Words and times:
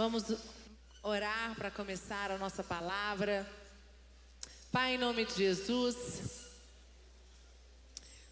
Vamos 0.00 0.24
orar 1.02 1.54
para 1.56 1.70
começar 1.70 2.30
a 2.30 2.38
nossa 2.38 2.64
palavra. 2.64 3.46
Pai, 4.72 4.94
em 4.94 4.98
nome 4.98 5.26
de 5.26 5.34
Jesus, 5.34 6.46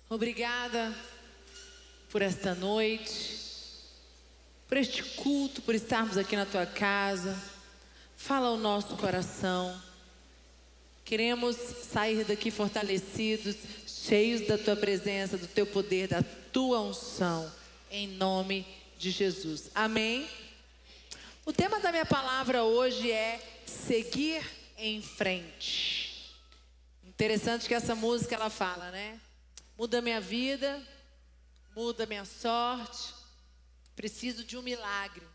obrigada 0.08 0.96
por 2.08 2.22
esta 2.22 2.54
noite, 2.54 3.38
por 4.66 4.78
este 4.78 5.02
culto, 5.02 5.60
por 5.60 5.74
estarmos 5.74 6.16
aqui 6.16 6.36
na 6.36 6.46
tua 6.46 6.64
casa. 6.64 7.38
Fala 8.16 8.50
o 8.50 8.56
nosso 8.56 8.96
coração. 8.96 9.78
Queremos 11.04 11.54
sair 11.54 12.24
daqui 12.24 12.50
fortalecidos, 12.50 13.56
cheios 13.86 14.46
da 14.46 14.56
tua 14.56 14.74
presença, 14.74 15.36
do 15.36 15.46
teu 15.46 15.66
poder, 15.66 16.08
da 16.08 16.22
tua 16.50 16.80
unção, 16.80 17.52
em 17.90 18.08
nome 18.08 18.66
de 18.96 19.10
Jesus. 19.10 19.70
Amém. 19.74 20.26
O 21.48 21.52
tema 21.52 21.80
da 21.80 21.90
minha 21.90 22.04
palavra 22.04 22.62
hoje 22.62 23.10
é 23.10 23.40
seguir 23.64 24.44
em 24.76 25.00
frente. 25.00 26.36
Interessante 27.02 27.66
que 27.66 27.72
essa 27.72 27.94
música 27.94 28.34
ela 28.34 28.50
fala, 28.50 28.90
né? 28.90 29.18
Muda 29.78 30.02
minha 30.02 30.20
vida, 30.20 30.78
muda 31.74 32.04
minha 32.04 32.26
sorte. 32.26 33.14
Preciso 33.96 34.44
de 34.44 34.58
um 34.58 34.62
milagre. 34.62 35.26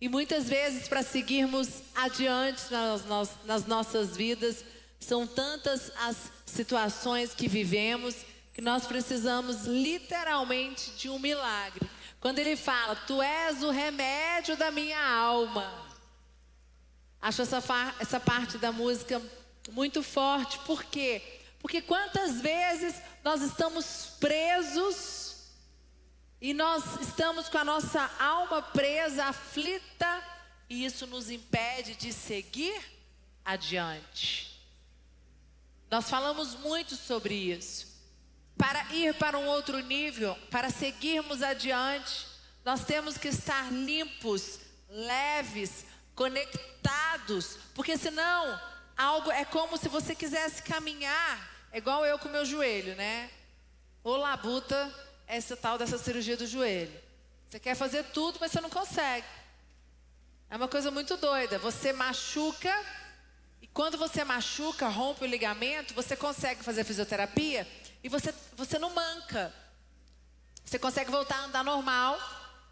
E 0.00 0.08
muitas 0.08 0.48
vezes, 0.48 0.86
para 0.86 1.02
seguirmos 1.02 1.82
adiante 1.92 2.70
nas, 2.70 3.04
nas 3.44 3.66
nossas 3.66 4.16
vidas, 4.16 4.64
são 5.00 5.26
tantas 5.26 5.90
as 6.02 6.30
situações 6.46 7.34
que 7.34 7.48
vivemos 7.48 8.14
que 8.54 8.60
nós 8.60 8.86
precisamos 8.86 9.66
literalmente 9.66 10.92
de 10.92 11.08
um 11.08 11.18
milagre. 11.18 11.90
Quando 12.20 12.38
ele 12.38 12.56
fala, 12.56 12.94
Tu 12.94 13.20
és 13.22 13.62
o 13.62 13.70
remédio 13.70 14.56
da 14.56 14.70
minha 14.70 15.02
alma. 15.02 15.88
Acho 17.20 17.42
essa, 17.42 17.62
essa 17.98 18.20
parte 18.20 18.58
da 18.58 18.70
música 18.70 19.20
muito 19.70 20.02
forte. 20.02 20.58
Por 20.60 20.84
quê? 20.84 21.40
Porque 21.60 21.82
quantas 21.82 22.40
vezes 22.40 22.94
nós 23.22 23.42
estamos 23.42 24.14
presos 24.18 25.46
e 26.40 26.54
nós 26.54 27.00
estamos 27.00 27.48
com 27.48 27.58
a 27.58 27.64
nossa 27.64 28.10
alma 28.18 28.62
presa, 28.62 29.26
aflita, 29.26 30.24
e 30.68 30.84
isso 30.84 31.06
nos 31.06 31.30
impede 31.30 31.94
de 31.96 32.12
seguir 32.12 32.80
adiante. 33.44 34.58
Nós 35.90 36.08
falamos 36.08 36.54
muito 36.54 36.96
sobre 36.96 37.34
isso. 37.34 37.89
Para 38.60 38.84
ir 38.92 39.14
para 39.14 39.38
um 39.38 39.46
outro 39.46 39.78
nível, 39.78 40.36
para 40.50 40.68
seguirmos 40.68 41.42
adiante, 41.42 42.26
nós 42.62 42.84
temos 42.84 43.16
que 43.16 43.28
estar 43.28 43.72
limpos, 43.72 44.60
leves, 44.90 45.86
conectados, 46.14 47.56
porque 47.74 47.96
senão 47.96 48.60
algo 48.94 49.32
é 49.32 49.46
como 49.46 49.78
se 49.78 49.88
você 49.88 50.14
quisesse 50.14 50.62
caminhar, 50.62 51.50
é 51.72 51.78
igual 51.78 52.04
eu 52.04 52.18
com 52.18 52.28
meu 52.28 52.44
joelho, 52.44 52.94
né? 52.96 53.30
Ô 54.04 54.14
labuta, 54.16 54.94
essa 55.26 55.56
tal 55.56 55.78
dessa 55.78 55.96
cirurgia 55.96 56.36
do 56.36 56.46
joelho. 56.46 56.92
Você 57.48 57.58
quer 57.58 57.74
fazer 57.74 58.04
tudo, 58.12 58.36
mas 58.42 58.52
você 58.52 58.60
não 58.60 58.68
consegue. 58.68 59.26
É 60.50 60.56
uma 60.56 60.68
coisa 60.68 60.90
muito 60.90 61.16
doida. 61.16 61.58
Você 61.60 61.94
machuca 61.94 62.78
e 63.62 63.66
quando 63.66 63.96
você 63.96 64.22
machuca, 64.22 64.86
rompe 64.86 65.24
o 65.24 65.26
ligamento, 65.26 65.94
você 65.94 66.14
consegue 66.14 66.62
fazer 66.62 66.84
fisioterapia 66.84 67.66
e 68.02 68.08
você, 68.08 68.34
você 68.56 68.78
não 68.78 68.90
manca. 68.90 69.54
Você 70.64 70.78
consegue 70.78 71.10
voltar 71.10 71.36
a 71.36 71.44
andar 71.44 71.64
normal, 71.64 72.18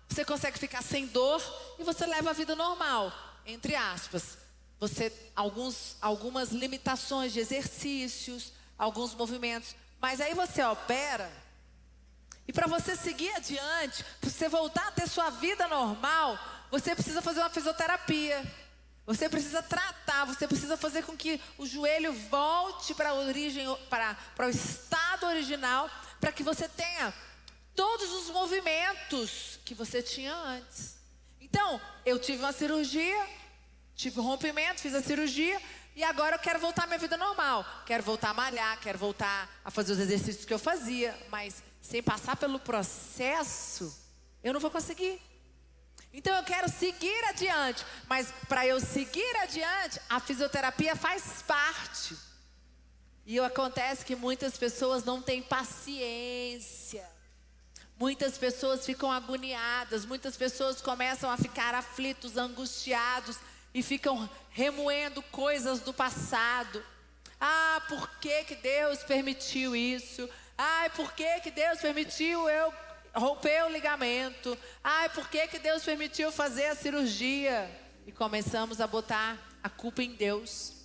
você 0.09 0.25
consegue 0.25 0.59
ficar 0.59 0.83
sem 0.83 1.07
dor 1.07 1.43
e 1.79 1.83
você 1.83 2.07
leva 2.07 2.31
a 2.31 2.33
vida 2.33 2.55
normal, 2.55 3.13
entre 3.45 3.75
aspas. 3.75 4.39
Você 4.81 5.13
alguns 5.35 5.97
algumas 6.01 6.51
limitações 6.51 7.33
de 7.33 7.41
exercícios, 7.41 8.53
alguns 8.79 9.15
movimentos, 9.15 9.75
mas 10.01 10.21
aí 10.21 10.35
você 10.35 10.63
opera 10.63 11.29
e 12.49 12.53
para 12.53 12.67
você 12.67 12.97
seguir 12.97 13.31
adiante, 13.33 14.03
para 14.19 14.31
você 14.31 14.49
voltar 14.49 14.89
a 14.89 14.93
ter 14.93 15.07
sua 15.07 15.29
vida 15.29 15.69
normal, 15.69 16.39
você 16.71 16.95
precisa 16.95 17.21
fazer 17.21 17.41
uma 17.41 17.51
fisioterapia. 17.51 18.43
Você 19.05 19.29
precisa 19.29 19.63
tratar, 19.63 20.25
você 20.25 20.49
precisa 20.49 20.77
fazer 20.77 21.03
com 21.03 21.17
que 21.17 21.41
o 21.59 21.67
joelho 21.67 22.13
volte 22.31 22.95
para 22.95 23.11
a 23.11 23.15
origem, 23.15 23.67
para, 23.91 24.15
para 24.35 24.47
o 24.47 24.51
estado 24.51 24.99
original, 25.27 25.91
para 26.21 26.33
que 26.33 26.43
você 26.43 26.69
tenha 26.69 27.13
todos 27.75 28.11
os 28.11 28.31
movimentos 28.31 29.59
que 29.65 29.75
você 29.75 30.03
tinha 30.03 30.35
antes. 30.35 30.99
Então, 31.41 31.81
eu 32.05 32.19
tive 32.19 32.41
uma 32.41 32.53
cirurgia, 32.53 33.27
tive 33.95 34.21
um 34.21 34.23
rompimento, 34.23 34.81
fiz 34.81 34.95
a 34.95 35.03
cirurgia, 35.03 35.61
e 35.95 36.05
agora 36.05 36.37
eu 36.37 36.41
quero 36.41 36.59
voltar 36.59 36.85
à 36.85 36.87
minha 36.87 36.99
vida 36.99 37.17
normal. 37.17 37.65
Quero 37.87 38.03
voltar 38.03 38.31
a 38.31 38.35
malhar, 38.35 38.79
quero 38.81 38.99
voltar 38.99 39.49
a 39.65 39.71
fazer 39.71 39.93
os 39.93 39.99
exercícios 39.99 40.45
que 40.45 40.55
eu 40.55 40.59
fazia, 40.59 41.19
mas 41.29 41.63
sem 41.81 42.03
passar 42.03 42.37
pelo 42.37 42.61
processo, 42.61 43.97
eu 44.43 44.53
não 44.53 44.61
vou 44.61 44.71
conseguir. 44.71 45.21
Então 46.13 46.35
eu 46.37 46.43
quero 46.43 46.69
seguir 46.69 47.25
adiante, 47.25 47.85
mas 48.09 48.33
para 48.49 48.67
eu 48.67 48.81
seguir 48.81 49.37
adiante, 49.37 50.01
a 50.09 50.21
fisioterapia 50.21 50.97
faz 50.97 51.43
parte. 51.43 52.17
E 53.29 53.39
acontece 53.39 54.07
que 54.07 54.17
muitas 54.17 54.57
pessoas 54.57 55.05
não 55.05 55.21
têm 55.21 55.43
paciência. 55.43 57.07
Muitas 57.99 58.39
pessoas 58.39 58.87
ficam 58.87 59.13
agoniadas, 59.13 60.07
muitas 60.07 60.35
pessoas 60.35 60.81
começam 60.81 61.31
a 61.31 61.37
ficar 61.37 61.75
aflitos, 61.75 62.39
angustiados 62.39 63.37
e 63.75 63.83
ficam 63.83 64.31
remoendo 64.49 65.21
coisas 65.25 65.81
do 65.81 65.93
passado. 65.93 66.83
Ah, 67.39 67.83
por 67.87 68.09
que, 68.19 68.45
que 68.45 68.55
Deus 68.55 69.01
permitiu 69.03 69.77
isso? 69.77 70.27
Ah, 70.57 70.89
por 70.97 71.13
que, 71.13 71.41
que 71.41 71.51
Deus 71.51 71.81
permitiu 71.81 72.49
eu 72.49 72.73
rompeu 73.15 73.67
o 73.67 73.71
ligamento. 73.71 74.57
Ai, 74.83 75.11
por 75.11 75.29
que, 75.29 75.47
que 75.49 75.59
Deus 75.59 75.83
permitiu 75.83 76.33
fazer 76.33 76.67
a 76.67 76.75
cirurgia? 76.75 77.71
E 78.07 78.13
começamos 78.13 78.81
a 78.81 78.87
botar 78.87 79.37
a 79.63 79.69
culpa 79.69 80.03
em 80.03 80.15
Deus. 80.15 80.78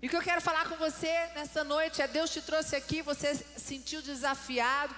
E 0.00 0.06
o 0.06 0.10
que 0.10 0.16
eu 0.16 0.22
quero 0.22 0.40
falar 0.40 0.68
com 0.68 0.76
você 0.76 1.10
nessa 1.34 1.64
noite 1.64 2.02
é: 2.02 2.08
Deus 2.08 2.30
te 2.30 2.42
trouxe 2.42 2.76
aqui, 2.76 3.02
você 3.02 3.34
se 3.34 3.44
sentiu 3.60 4.02
desafiado, 4.02 4.94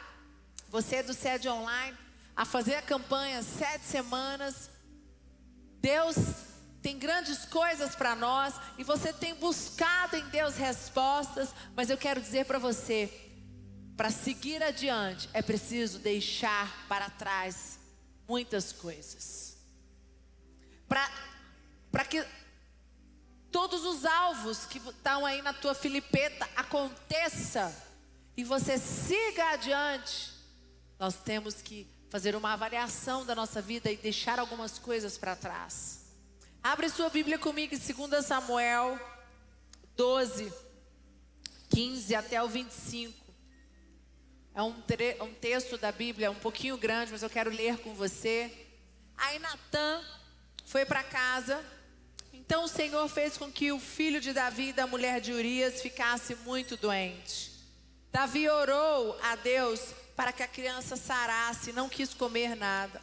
você 0.69 0.97
é 0.97 1.03
do 1.03 1.15
sede 1.15 1.49
online, 1.49 1.97
a 2.37 2.45
fazer 2.45 2.75
a 2.75 2.83
campanha 2.83 3.43
sete 3.43 3.85
semanas. 3.85 4.71
Deus 5.81 6.17
tem 6.83 6.99
grandes 6.99 7.45
coisas 7.45 7.95
para 7.95 8.15
nós 8.15 8.55
e 8.77 8.85
você 8.85 9.13
tem 9.13 9.35
buscado 9.35 10.17
em 10.17 10.29
Deus 10.29 10.57
respostas, 10.57 11.55
mas 11.75 11.91
eu 11.91 11.97
quero 11.97 12.21
dizer 12.21 12.45
para 12.47 12.59
você, 12.59 13.13
para 13.97 14.11
seguir 14.11 14.63
adiante, 14.63 15.29
é 15.33 15.43
preciso 15.43 15.99
deixar 15.99 16.87
para 16.89 17.09
trás 17.11 17.79
muitas 18.29 18.73
coisas. 18.73 19.57
Para 20.89 22.05
que 22.05 22.25
todos 23.51 23.85
os 23.85 24.05
alvos 24.05 24.67
que 24.67 24.79
estão 24.79 25.25
aí 25.25 25.43
na 25.43 25.53
tua 25.53 25.75
filipeta 25.75 26.49
aconteça 26.57 27.75
e 28.37 28.45
você 28.45 28.79
siga 28.79 29.51
adiante, 29.51 30.33
nós 30.99 31.17
temos 31.17 31.61
que 31.61 31.87
fazer 32.09 32.37
uma 32.37 32.53
avaliação 32.53 33.27
da 33.27 33.35
nossa 33.35 33.61
vida 33.61 33.91
e 33.91 33.97
deixar 33.97 34.39
algumas 34.39 34.79
coisas 34.79 35.19
para 35.19 35.37
trás. 35.37 36.07
Abre 36.63 36.89
sua 36.89 37.09
Bíblia 37.11 37.39
comigo 37.39 37.75
em 37.75 37.79
2 38.09 38.25
Samuel 38.25 38.99
12, 39.97 40.53
15 41.71 42.15
até 42.15 42.43
o 42.43 42.49
25. 42.49 43.29
É 44.55 44.63
um, 44.63 44.75
um 45.23 45.35
texto 45.35 45.77
da 45.77 45.91
Bíblia 45.91 46.31
um 46.31 46.37
pouquinho 46.37 46.77
grande, 46.77 47.11
mas 47.11 47.23
eu 47.23 47.31
quero 47.31 47.51
ler 47.51 47.79
com 47.79 47.95
você. 47.95 48.67
Aí 49.17 49.39
Natan 49.41 50.01
foi 50.65 50.85
para 50.85 51.03
casa. 51.03 51.65
Então 52.49 52.65
o 52.65 52.69
Senhor 52.69 53.06
fez 53.11 53.37
com 53.37 53.53
que 53.53 53.71
o 53.73 53.79
filho 53.79 54.23
de 54.23 54.33
Davi, 54.33 54.73
da 54.73 54.87
mulher 54.87 55.21
de 55.21 55.35
Urias, 55.35 55.83
ficasse 55.83 56.35
muito 56.47 56.79
doente. 56.79 57.53
Davi 58.11 58.49
orou 58.49 59.19
a 59.23 59.37
Deus 59.37 59.93
para 60.17 60.33
que 60.33 60.43
a 60.43 60.49
criança 60.49 60.97
sarasse, 60.97 61.75
não 61.75 61.91
quis 61.91 62.15
comer 62.15 62.56
nada. 62.56 63.03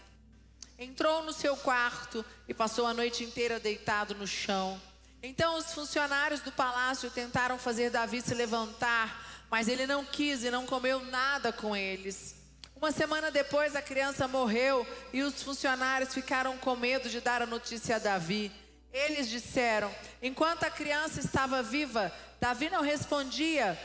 Entrou 0.79 1.21
no 1.21 1.31
seu 1.31 1.55
quarto 1.55 2.25
e 2.47 2.55
passou 2.55 2.87
a 2.87 2.93
noite 2.93 3.23
inteira 3.23 3.59
deitado 3.59 4.15
no 4.15 4.25
chão. 4.25 4.81
Então 5.21 5.59
os 5.59 5.71
funcionários 5.73 6.41
do 6.41 6.51
palácio 6.51 7.11
tentaram 7.11 7.59
fazer 7.59 7.91
Davi 7.91 8.23
se 8.23 8.33
levantar 8.33 9.23
mas 9.49 9.67
ele 9.67 9.85
não 9.85 10.03
quis 10.03 10.43
e 10.43 10.51
não 10.51 10.65
comeu 10.65 10.99
nada 11.05 11.53
com 11.53 11.75
eles. 11.75 12.35
Uma 12.75 12.91
semana 12.91 13.31
depois, 13.31 13.75
a 13.75 13.81
criança 13.81 14.27
morreu 14.27 14.85
e 15.13 15.21
os 15.21 15.41
funcionários 15.41 16.13
ficaram 16.13 16.57
com 16.57 16.75
medo 16.75 17.07
de 17.09 17.21
dar 17.21 17.41
a 17.41 17.45
notícia 17.45 17.95
a 17.95 17.99
Davi. 17.99 18.51
Eles 18.95 19.27
disseram: 19.29 19.93
enquanto 20.21 20.63
a 20.63 20.71
criança 20.71 21.19
estava 21.19 21.61
viva, 21.61 22.13
Davi 22.39 22.69
não 22.69 22.81
respondia 22.81 23.77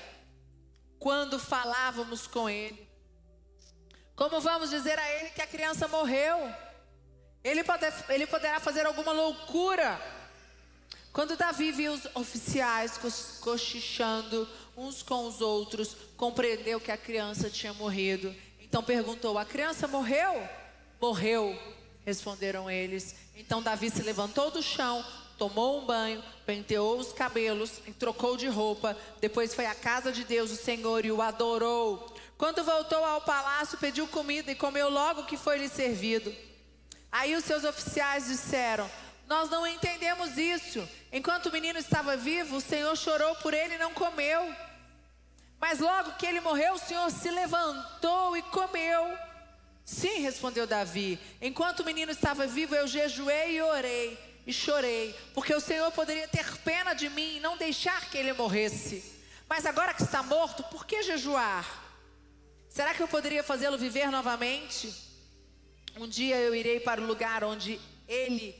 quando 1.00 1.36
falávamos 1.36 2.28
com 2.28 2.48
ele. 2.48 2.88
Como 4.14 4.40
vamos 4.40 4.70
dizer 4.70 4.96
a 4.96 5.12
ele 5.14 5.30
que 5.30 5.42
a 5.42 5.48
criança 5.48 5.88
morreu? 5.88 6.38
Ele, 7.42 7.64
pode, 7.64 7.84
ele 8.08 8.24
poderá 8.24 8.60
fazer 8.60 8.86
alguma 8.86 9.10
loucura. 9.10 10.00
Quando 11.12 11.36
Davi 11.36 11.72
viu 11.72 11.92
os 11.92 12.06
oficiais 12.14 12.96
cochichando 13.40 14.48
uns 14.76 15.02
com 15.02 15.26
os 15.26 15.40
outros, 15.40 15.96
compreendeu 16.16 16.80
que 16.80 16.92
a 16.92 16.96
criança 16.96 17.50
tinha 17.50 17.74
morrido. 17.74 18.32
Então 18.60 18.80
perguntou: 18.80 19.36
A 19.36 19.44
criança 19.44 19.88
morreu? 19.88 20.48
Morreu, 21.00 21.58
responderam 22.04 22.70
eles. 22.70 23.14
Então 23.36 23.62
Davi 23.62 23.90
se 23.90 24.02
levantou 24.02 24.50
do 24.50 24.62
chão, 24.62 25.04
tomou 25.38 25.80
um 25.80 25.86
banho, 25.86 26.22
penteou 26.44 26.98
os 26.98 27.12
cabelos 27.12 27.80
e 27.86 27.92
trocou 27.92 28.36
de 28.36 28.46
roupa. 28.46 28.96
Depois 29.20 29.54
foi 29.54 29.66
à 29.66 29.74
casa 29.74 30.12
de 30.12 30.24
Deus, 30.24 30.50
o 30.50 30.56
Senhor, 30.56 31.04
e 31.04 31.12
o 31.12 31.22
adorou. 31.22 32.14
Quando 32.36 32.64
voltou 32.64 33.04
ao 33.04 33.20
palácio, 33.20 33.78
pediu 33.78 34.06
comida 34.08 34.50
e 34.50 34.54
comeu 34.54 34.88
logo 34.88 35.22
o 35.22 35.26
que 35.26 35.36
foi 35.36 35.58
lhe 35.58 35.68
servido. 35.68 36.34
Aí 37.12 37.34
os 37.34 37.44
seus 37.44 37.64
oficiais 37.64 38.26
disseram: 38.26 38.90
Nós 39.26 39.50
não 39.50 39.66
entendemos 39.66 40.36
isso. 40.38 40.86
Enquanto 41.12 41.46
o 41.46 41.52
menino 41.52 41.78
estava 41.78 42.16
vivo, 42.16 42.56
o 42.56 42.60
Senhor 42.60 42.96
chorou 42.96 43.34
por 43.36 43.52
ele 43.52 43.74
e 43.74 43.78
não 43.78 43.92
comeu. 43.92 44.54
Mas 45.60 45.78
logo 45.78 46.12
que 46.12 46.24
ele 46.24 46.40
morreu, 46.40 46.74
o 46.74 46.78
Senhor 46.78 47.10
se 47.10 47.30
levantou 47.30 48.36
e 48.36 48.42
comeu. 48.42 49.29
Sim, 49.90 50.20
respondeu 50.20 50.68
Davi. 50.68 51.18
Enquanto 51.42 51.80
o 51.80 51.84
menino 51.84 52.12
estava 52.12 52.46
vivo, 52.46 52.76
eu 52.76 52.86
jejuei 52.86 53.56
e 53.56 53.60
orei 53.60 54.16
e 54.46 54.52
chorei, 54.52 55.12
porque 55.34 55.52
o 55.52 55.58
Senhor 55.58 55.90
poderia 55.90 56.28
ter 56.28 56.46
pena 56.58 56.94
de 56.94 57.08
mim 57.10 57.38
e 57.38 57.40
não 57.40 57.56
deixar 57.56 58.08
que 58.08 58.16
ele 58.16 58.32
morresse. 58.32 59.02
Mas 59.48 59.66
agora 59.66 59.92
que 59.92 60.04
está 60.04 60.22
morto, 60.22 60.62
por 60.62 60.86
que 60.86 61.02
jejuar? 61.02 61.66
Será 62.68 62.94
que 62.94 63.02
eu 63.02 63.08
poderia 63.08 63.42
fazê-lo 63.42 63.76
viver 63.76 64.12
novamente? 64.12 64.94
Um 65.96 66.06
dia 66.06 66.36
eu 66.36 66.54
irei 66.54 66.78
para 66.78 67.00
o 67.00 67.04
lugar 67.04 67.42
onde 67.42 67.80
ele, 68.06 68.54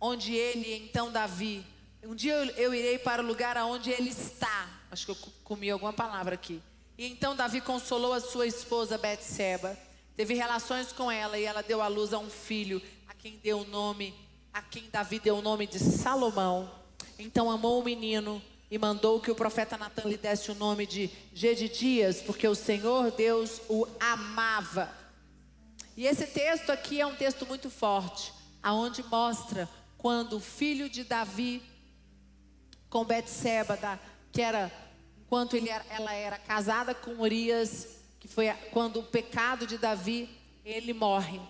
onde 0.00 0.34
ele, 0.34 0.74
então 0.74 1.12
Davi. 1.12 1.64
Um 2.02 2.16
dia 2.16 2.34
eu, 2.56 2.74
irei 2.74 2.98
para 2.98 3.22
o 3.22 3.26
lugar 3.26 3.56
onde 3.58 3.92
ele 3.92 4.10
está. 4.10 4.68
Acho 4.90 5.06
que 5.06 5.12
eu 5.12 5.32
comi 5.44 5.70
alguma 5.70 5.92
palavra 5.92 6.34
aqui. 6.34 6.60
E 6.98 7.06
então 7.06 7.36
Davi 7.36 7.60
consolou 7.60 8.12
a 8.12 8.20
sua 8.20 8.44
esposa 8.44 8.98
Betseba, 8.98 9.78
teve 10.22 10.34
relações 10.34 10.92
com 10.92 11.10
ela 11.10 11.36
e 11.36 11.42
ela 11.42 11.64
deu 11.64 11.82
à 11.82 11.88
luz 11.88 12.12
a 12.12 12.18
um 12.20 12.30
filho, 12.30 12.80
a 13.08 13.12
quem 13.12 13.40
deu 13.42 13.62
o 13.62 13.64
nome, 13.64 14.14
a 14.54 14.62
quem 14.62 14.88
Davi 14.88 15.18
deu 15.18 15.38
o 15.38 15.42
nome 15.42 15.66
de 15.66 15.80
Salomão. 15.80 16.70
Então 17.18 17.50
amou 17.50 17.80
o 17.80 17.84
menino 17.84 18.40
e 18.70 18.78
mandou 18.78 19.18
que 19.18 19.32
o 19.32 19.34
profeta 19.34 19.76
Natan 19.76 20.08
lhe 20.08 20.16
desse 20.16 20.48
o 20.52 20.54
nome 20.54 20.86
de 20.86 21.10
Gedidias, 21.34 22.22
porque 22.22 22.46
o 22.46 22.54
Senhor 22.54 23.10
Deus 23.10 23.62
o 23.68 23.84
amava. 23.98 24.88
E 25.96 26.06
esse 26.06 26.28
texto 26.28 26.70
aqui 26.70 27.00
é 27.00 27.06
um 27.06 27.16
texto 27.16 27.44
muito 27.44 27.68
forte, 27.68 28.32
aonde 28.62 29.02
mostra 29.02 29.68
quando 29.98 30.36
o 30.36 30.40
filho 30.40 30.88
de 30.88 31.02
Davi 31.02 31.60
com 32.88 33.04
Betseba, 33.04 33.76
que 34.30 34.40
era 34.40 34.70
enquanto 35.26 35.56
ele 35.56 35.68
era, 35.68 35.84
ela 35.90 36.14
era 36.14 36.38
casada 36.38 36.94
com 36.94 37.20
Urias, 37.20 38.01
que 38.22 38.28
foi 38.28 38.48
quando 38.70 39.00
o 39.00 39.02
pecado 39.02 39.66
de 39.66 39.76
Davi, 39.76 40.30
ele 40.64 40.92
morre. 40.92 41.40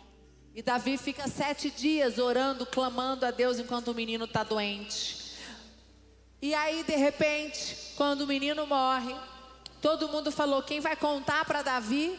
E 0.55 0.63
Davi 0.63 0.97
fica 0.97 1.29
sete 1.29 1.71
dias 1.71 2.17
orando, 2.17 2.65
clamando 2.65 3.27
a 3.27 3.31
Deus 3.31 3.59
enquanto 3.59 3.89
o 3.89 3.95
menino 3.95 4.25
está 4.25 4.43
doente. 4.43 5.37
E 6.41 6.55
aí, 6.55 6.83
de 6.83 6.97
repente, 6.97 7.77
quando 7.95 8.23
o 8.23 8.27
menino 8.27 8.67
morre, 8.67 9.15
todo 9.83 10.09
mundo 10.09 10.33
falou: 10.33 10.63
quem 10.63 10.81
vai 10.81 10.97
contar 10.97 11.45
para 11.45 11.61
Davi 11.61 12.19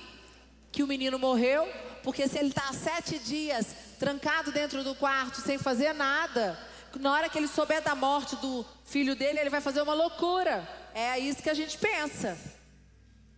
que 0.72 0.84
o 0.84 0.88
menino 0.88 1.18
morreu? 1.18 1.68
Porque 2.04 2.28
se 2.28 2.38
ele 2.38 2.50
está 2.50 2.72
sete 2.74 3.18
dias 3.18 3.76
trancado 3.98 4.52
dentro 4.52 4.84
do 4.84 4.94
quarto 4.94 5.42
sem 5.42 5.58
fazer 5.58 5.94
nada, 5.94 6.60
na 7.00 7.12
hora 7.12 7.28
que 7.28 7.40
ele 7.40 7.48
souber 7.48 7.82
da 7.82 7.96
morte 7.96 8.36
do 8.36 8.64
filho 8.86 9.16
dele, 9.16 9.40
ele 9.40 9.50
vai 9.50 9.62
fazer 9.62 9.82
uma 9.82 9.96
loucura. 9.96 10.70
É 10.94 11.18
isso 11.18 11.42
que 11.42 11.50
a 11.50 11.56
gente 11.56 11.76
pensa. 11.80 12.38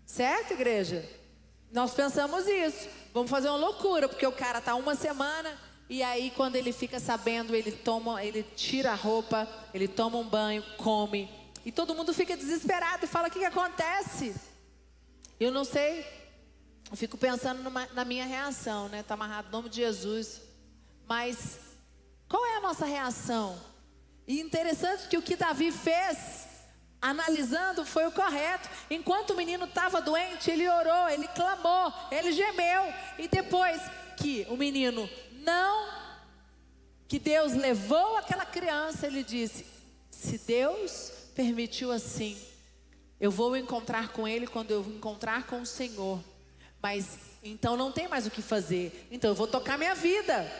Certo, 0.05 0.51
igreja? 0.51 1.07
Nós 1.71 1.93
pensamos 1.93 2.47
isso. 2.47 2.87
Vamos 3.13 3.29
fazer 3.29 3.49
uma 3.49 3.57
loucura, 3.57 4.07
porque 4.07 4.25
o 4.25 4.31
cara 4.31 4.61
tá 4.61 4.75
uma 4.75 4.95
semana 4.95 5.57
e 5.89 6.01
aí 6.03 6.31
quando 6.31 6.55
ele 6.55 6.71
fica 6.71 6.99
sabendo, 6.99 7.55
ele 7.55 7.71
toma, 7.71 8.23
ele 8.23 8.43
tira 8.55 8.91
a 8.91 8.95
roupa, 8.95 9.47
ele 9.73 9.87
toma 9.87 10.17
um 10.17 10.27
banho, 10.27 10.63
come. 10.77 11.29
E 11.65 11.71
todo 11.71 11.95
mundo 11.95 12.13
fica 12.13 12.37
desesperado 12.37 13.05
e 13.05 13.07
fala: 13.07 13.27
"O 13.27 13.31
que, 13.31 13.39
que 13.39 13.45
acontece?" 13.45 14.35
Eu 15.39 15.51
não 15.51 15.65
sei 15.65 16.05
eu 16.91 16.97
fico 16.97 17.17
pensando 17.17 17.63
numa, 17.63 17.87
na 17.93 18.05
minha 18.05 18.25
reação, 18.25 18.87
né? 18.89 18.99
Está 18.99 19.15
amarrado 19.15 19.47
no 19.47 19.51
nome 19.51 19.69
de 19.69 19.77
Jesus. 19.77 20.41
Mas 21.07 21.57
qual 22.29 22.45
é 22.45 22.57
a 22.57 22.61
nossa 22.61 22.85
reação? 22.85 23.59
E 24.27 24.39
interessante 24.39 25.07
que 25.07 25.17
o 25.17 25.21
que 25.21 25.35
Davi 25.35 25.71
fez, 25.71 26.47
analisando, 27.09 27.85
foi 27.85 28.07
o 28.07 28.11
correto. 28.11 28.67
Enquanto 28.89 29.31
o 29.31 29.35
menino 29.35 29.65
estava 29.65 30.01
doente, 30.01 30.49
ele 30.49 30.67
orou, 30.67 31.09
ele 31.09 31.27
clamou, 31.29 31.93
ele 32.11 32.31
gemeu. 32.31 32.93
E 33.19 33.27
depois 33.27 33.79
que 34.17 34.45
o 34.49 34.57
menino 34.57 35.07
não, 35.43 35.89
que 37.07 37.19
Deus 37.19 37.53
levou 37.53 38.17
aquela 38.17 38.45
criança, 38.45 39.05
ele 39.05 39.23
disse: 39.23 39.65
Se 40.09 40.39
Deus 40.39 41.11
permitiu 41.35 41.91
assim, 41.91 42.35
eu 43.19 43.29
vou 43.29 43.55
encontrar 43.55 44.09
com 44.09 44.27
ele 44.27 44.47
quando 44.47 44.71
eu 44.71 44.81
encontrar 44.81 45.45
com 45.45 45.61
o 45.61 45.65
Senhor. 45.65 46.19
Mas 46.81 47.17
então 47.43 47.77
não 47.77 47.91
tem 47.91 48.07
mais 48.07 48.25
o 48.25 48.31
que 48.31 48.41
fazer. 48.41 49.07
Então 49.11 49.29
eu 49.29 49.35
vou 49.35 49.47
tocar 49.47 49.77
minha 49.77 49.93
vida. 49.93 50.51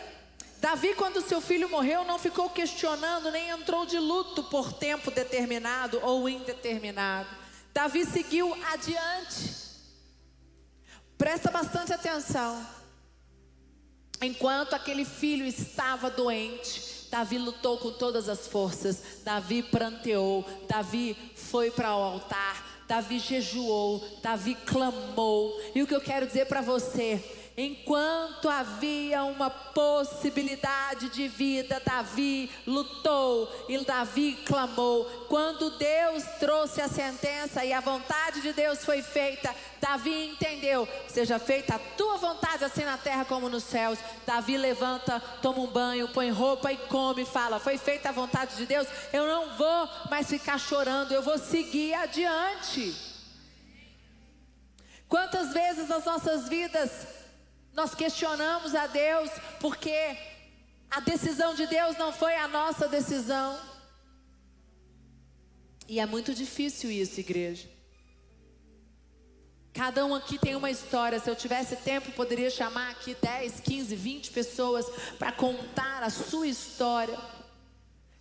Davi, 0.60 0.94
quando 0.96 1.22
seu 1.22 1.40
filho 1.42 1.70
morreu, 1.70 2.04
não 2.04 2.18
ficou 2.18 2.50
questionando, 2.50 3.32
nem 3.32 3.50
entrou 3.50 3.86
de 3.86 4.00
luto 4.00 4.44
por 4.46 4.74
tempo 4.74 5.12
determinado 5.12 6.00
ou 6.02 6.28
indeterminado. 6.28 7.30
Davi 7.74 8.06
seguiu 8.06 8.54
adiante. 8.72 9.56
Presta 11.18 11.52
bastante 11.52 11.94
atenção. 11.94 12.66
Enquanto 14.22 14.74
aquele 14.74 15.06
filho 15.06 15.46
estava 15.46 16.10
doente, 16.10 17.08
Davi 17.12 17.38
lutou 17.38 17.78
com 17.78 17.92
todas 17.92 18.28
as 18.28 18.48
forças. 18.48 19.22
Davi 19.24 19.62
pranteou. 19.62 20.46
Davi 20.68 21.16
foi 21.36 21.70
para 21.70 21.96
o 21.96 22.02
altar. 22.02 22.76
Davi 22.88 23.20
jejuou, 23.20 24.04
Davi 24.22 24.56
clamou. 24.56 25.60
E 25.74 25.82
o 25.82 25.88
que 25.88 25.96
eu 25.96 26.02
quero 26.02 26.26
dizer 26.28 26.46
para 26.46 26.62
você 26.62 27.24
Enquanto 27.58 28.50
havia 28.50 29.24
uma 29.24 29.50
possibilidade 29.50 31.08
de 31.08 31.26
vida, 31.30 31.82
Davi 31.86 32.52
lutou 32.68 33.50
e 33.70 33.78
Davi 33.86 34.34
clamou. 34.46 35.06
Quando 35.30 35.70
Deus 35.78 36.26
trouxe 36.38 36.82
a 36.82 36.90
sentença 36.90 37.64
e 37.64 37.72
a 37.72 37.80
vontade 37.80 38.42
de 38.42 38.52
Deus 38.52 38.84
foi 38.84 39.02
feita, 39.02 39.56
Davi 39.80 40.32
entendeu: 40.32 40.86
seja 41.08 41.40
feita 41.40 41.76
a 41.76 41.80
tua 41.80 42.18
vontade, 42.18 42.66
assim 42.66 42.84
na 42.84 42.98
terra 42.98 43.24
como 43.24 43.48
nos 43.48 43.64
céus. 43.64 44.00
Davi 44.26 44.58
levanta, 44.58 45.22
toma 45.42 45.60
um 45.60 45.68
banho, 45.68 46.10
põe 46.10 46.30
roupa 46.32 46.74
e 46.74 46.78
come, 46.78 47.24
fala: 47.24 47.58
Foi 47.58 47.78
feita 47.78 48.10
a 48.10 48.12
vontade 48.12 48.58
de 48.58 48.66
Deus, 48.66 48.86
eu 49.14 49.26
não 49.26 49.56
vou 49.56 49.90
mais 50.10 50.28
ficar 50.28 50.60
chorando, 50.60 51.14
eu 51.14 51.22
vou 51.22 51.38
seguir 51.38 51.94
adiante. 51.94 52.94
Quantas 55.08 55.54
vezes 55.54 55.88
nas 55.88 56.04
nossas 56.04 56.50
vidas 56.50 57.24
nós 57.76 57.94
questionamos 57.94 58.74
a 58.74 58.88
Deus 58.88 59.30
porque 59.60 60.18
a 60.90 61.02
decisão 61.02 61.54
de 61.54 61.68
Deus 61.68 61.98
não 61.98 62.14
foi 62.14 62.36
a 62.36 62.48
nossa 62.48 62.88
decisão. 62.88 63.60
E 65.88 66.00
é 66.00 66.06
muito 66.06 66.34
difícil 66.34 66.90
isso, 66.90 67.20
igreja. 67.20 67.70
Cada 69.74 70.06
um 70.06 70.16
aqui 70.16 70.40
tem 70.40 70.56
uma 70.56 70.72
história. 70.72 71.20
Se 71.20 71.30
eu 71.30 71.36
tivesse 71.36 71.76
tempo, 71.76 72.12
poderia 72.14 72.50
chamar 72.50 72.92
aqui 72.92 73.16
10, 73.22 73.60
15, 73.60 73.94
20 73.94 74.32
pessoas 74.32 74.86
para 75.20 75.34
contar 75.34 76.02
a 76.02 76.10
sua 76.10 76.48
história. 76.48 77.20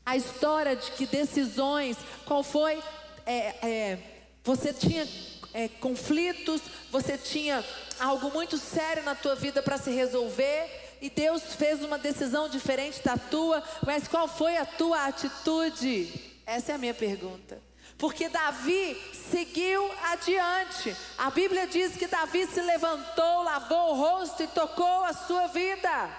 A 0.05 0.17
história 0.17 0.75
de 0.75 0.91
que 0.91 1.07
decisões, 1.07 1.97
qual 2.27 2.43
foi. 2.43 2.83
É, 3.25 3.67
é, 3.67 3.99
você 4.43 4.73
tinha 4.73 5.09
é, 5.55 5.69
conflitos, 5.69 6.61
você 6.91 7.17
tinha 7.17 7.65
algo 8.01 8.31
muito 8.31 8.59
sério 8.59 9.03
na 9.03 9.15
tua 9.15 9.35
vida 9.35 9.63
para 9.63 9.79
se 9.79 9.91
resolver 9.91 10.97
e 11.01 11.11
Deus 11.11 11.55
fez 11.55 11.83
uma 11.83 11.99
decisão 11.99 12.49
diferente 12.49 13.03
da 13.03 13.19
tua, 13.19 13.63
mas 13.85 14.09
qual 14.09 14.27
foi 14.27 14.57
a 14.57 14.65
tua 14.65 15.05
atitude? 15.05 16.41
Essa 16.47 16.73
é 16.73 16.75
a 16.77 16.79
minha 16.79 16.95
pergunta. 16.95 17.61
Porque 17.99 18.29
Davi 18.29 18.97
seguiu 19.31 19.91
adiante. 20.11 20.97
A 21.19 21.31
Bíblia 21.31 21.67
diz 21.67 21.97
que 21.97 22.07
Davi 22.07 22.47
se 22.47 22.61
levantou, 22.61 23.43
lavou 23.43 23.91
o 23.91 23.97
rosto 23.97 24.43
e 24.43 24.47
tocou 24.49 25.05
a 25.05 25.13
sua 25.13 25.47
vida. 25.49 26.11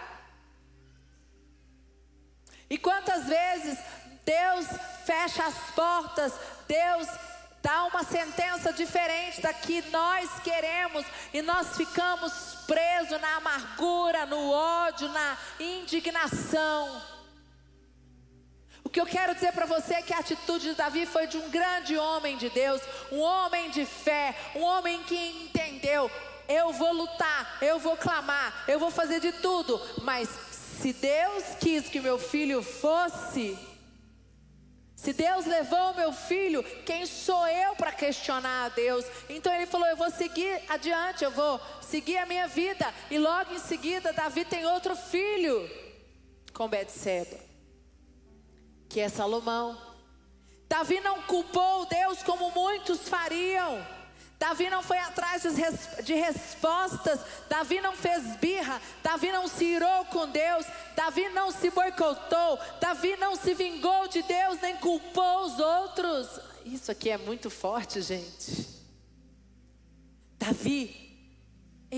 E 2.69 2.77
quantas 2.77 3.25
vezes 3.25 3.79
Deus 4.23 4.67
fecha 5.05 5.45
as 5.45 5.71
portas, 5.75 6.33
Deus 6.67 7.07
dá 7.65 7.85
uma 7.85 8.03
sentença 8.03 8.71
diferente 8.71 9.41
da 9.41 9.51
que 9.51 9.81
nós 9.89 10.29
queremos 10.43 11.03
e 11.33 11.41
nós 11.41 11.75
ficamos 11.75 12.31
presos 12.67 13.19
na 13.19 13.37
amargura, 13.37 14.23
no 14.27 14.51
ódio, 14.51 15.09
na 15.09 15.35
indignação. 15.59 17.01
O 18.83 18.89
que 18.89 19.01
eu 19.01 19.05
quero 19.07 19.33
dizer 19.33 19.51
para 19.51 19.65
você 19.65 19.95
é 19.95 20.01
que 20.03 20.13
a 20.13 20.19
atitude 20.19 20.69
de 20.69 20.75
Davi 20.75 21.07
foi 21.07 21.25
de 21.25 21.37
um 21.37 21.49
grande 21.49 21.97
homem 21.97 22.37
de 22.37 22.51
Deus, 22.51 22.83
um 23.11 23.19
homem 23.19 23.71
de 23.71 23.83
fé, 23.83 24.35
um 24.53 24.61
homem 24.61 25.01
que 25.01 25.17
entendeu: 25.17 26.11
eu 26.47 26.71
vou 26.71 26.93
lutar, 26.93 27.57
eu 27.63 27.79
vou 27.79 27.97
clamar, 27.97 28.63
eu 28.67 28.77
vou 28.77 28.91
fazer 28.91 29.19
de 29.19 29.31
tudo, 29.31 29.81
mas 30.03 30.29
se 30.51 30.93
Deus 30.93 31.43
quis 31.59 31.89
que 31.89 31.99
meu 31.99 32.19
filho 32.19 32.61
fosse, 32.61 33.57
se 35.05 35.13
Deus 35.13 35.45
levou 35.45 35.93
meu 35.93 36.11
filho, 36.11 36.63
quem 36.83 37.05
sou 37.05 37.47
eu 37.47 37.75
para 37.75 37.91
questionar 37.91 38.65
a 38.65 38.69
Deus? 38.69 39.05
Então 39.29 39.53
ele 39.53 39.67
falou: 39.67 39.85
Eu 39.85 39.95
vou 39.95 40.09
seguir 40.09 40.59
adiante, 40.67 41.23
eu 41.23 41.29
vou 41.29 41.61
seguir 41.79 42.17
a 42.17 42.25
minha 42.25 42.47
vida. 42.47 42.91
E 43.11 43.19
logo 43.19 43.53
em 43.53 43.59
seguida, 43.59 44.11
Davi 44.11 44.43
tem 44.43 44.65
outro 44.65 44.95
filho 44.95 45.69
com 46.55 46.67
Betseba, 46.67 47.37
que 48.89 48.99
é 48.99 49.07
Salomão. 49.07 49.79
Davi 50.67 50.99
não 51.01 51.21
culpou 51.21 51.85
Deus 51.85 52.23
como 52.23 52.49
muitos 52.49 53.07
fariam. 53.07 53.85
Davi 54.45 54.69
não 54.69 54.83
foi 54.83 54.99
atrás 54.99 55.41
de 56.03 56.13
respostas, 56.13 57.19
Davi 57.49 57.81
não 57.81 57.93
fez 57.93 58.35
birra, 58.35 58.79
Davi 59.01 59.31
não 59.31 59.47
se 59.47 59.65
irou 59.65 60.05
com 60.05 60.29
Deus, 60.29 60.67
Davi 60.95 61.27
não 61.29 61.49
se 61.49 61.71
boicotou, 61.71 62.59
Davi 62.79 63.17
não 63.17 63.35
se 63.35 63.55
vingou 63.55 64.07
de 64.07 64.21
Deus, 64.21 64.61
nem 64.61 64.77
culpou 64.77 65.47
os 65.47 65.59
outros. 65.59 66.39
Isso 66.63 66.91
aqui 66.91 67.09
é 67.09 67.17
muito 67.17 67.49
forte, 67.49 68.03
gente. 68.03 68.67
Davi 70.37 71.04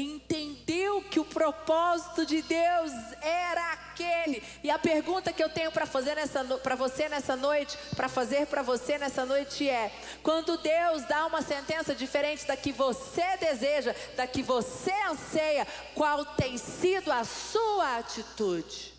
entendeu 0.02 1.02
que 1.02 1.20
o 1.20 1.26
propósito 1.26 2.26
de 2.26 2.42
Deus 2.42 2.92
era 3.22 3.74
aquele. 3.74 4.44
E 4.64 4.70
a 4.70 4.78
pergunta 4.78 5.34
que 5.34 5.44
eu 5.44 5.50
tenho 5.50 5.72
para 5.72 5.86
fazer 5.86 6.16
nessa 6.16 6.44
para 6.44 6.76
você 6.76 7.10
nessa 7.10 7.36
noite, 7.36 7.78
para 7.96 8.08
fazer 8.08 8.48
para 8.48 8.62
você 8.62 8.98
nessa 8.98 9.26
noite 9.26 9.68
é: 9.70 9.92
quando 10.22 10.58
Deus 10.58 11.04
dá 11.04 11.26
uma 11.26 11.42
sentença 11.42 11.96
diferente 11.96 12.46
da 12.46 12.58
que 12.58 12.72
você 12.72 13.38
deseja, 13.38 13.96
da 14.16 14.28
que 14.28 14.44
você 14.44 14.94
anseia, 15.10 15.66
qual 15.96 16.26
tem 16.26 16.58
sido 16.58 17.12
a 17.12 17.24
sua 17.24 17.98
atitude? 17.98 18.97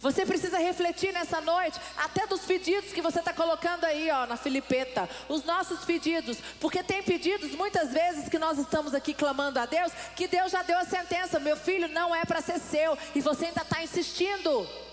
Você 0.00 0.24
precisa 0.26 0.58
refletir 0.58 1.12
nessa 1.12 1.40
noite, 1.40 1.80
até 1.96 2.26
dos 2.26 2.42
pedidos 2.42 2.92
que 2.92 3.02
você 3.02 3.18
está 3.18 3.32
colocando 3.32 3.84
aí, 3.84 4.10
ó, 4.10 4.26
na 4.26 4.36
Filipeta. 4.36 5.08
Os 5.28 5.44
nossos 5.44 5.84
pedidos. 5.84 6.38
Porque 6.60 6.82
tem 6.82 7.02
pedidos, 7.02 7.52
muitas 7.52 7.92
vezes, 7.92 8.28
que 8.28 8.38
nós 8.38 8.58
estamos 8.58 8.94
aqui 8.94 9.14
clamando 9.14 9.58
a 9.58 9.66
Deus, 9.66 9.92
que 10.14 10.26
Deus 10.26 10.52
já 10.52 10.62
deu 10.62 10.78
a 10.78 10.84
sentença: 10.84 11.40
meu 11.40 11.56
filho 11.56 11.88
não 11.88 12.14
é 12.14 12.24
para 12.24 12.40
ser 12.40 12.58
seu. 12.58 12.96
E 13.14 13.20
você 13.20 13.46
ainda 13.46 13.62
está 13.62 13.82
insistindo. 13.82 14.85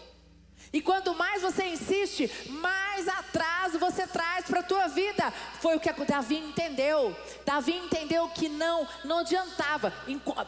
E 0.74 0.82
quanto 0.82 1.14
mais 1.14 1.44
você 1.44 1.66
insiste, 1.66 2.30
mais 2.50 3.08
atraso 3.08 3.78
você 3.78 4.08
traz 4.08 4.48
para 4.48 4.62
a 4.62 4.64
tua 4.64 4.88
vida. 4.88 5.32
Foi 5.62 5.76
o 5.76 5.80
que 5.80 5.94
Davi 6.04 6.38
entendeu. 6.38 7.16
Davi 7.46 7.74
entendeu 7.74 8.28
que 8.30 8.50
não, 8.50 8.88
não 9.06 9.20
adiantava. 9.20 9.94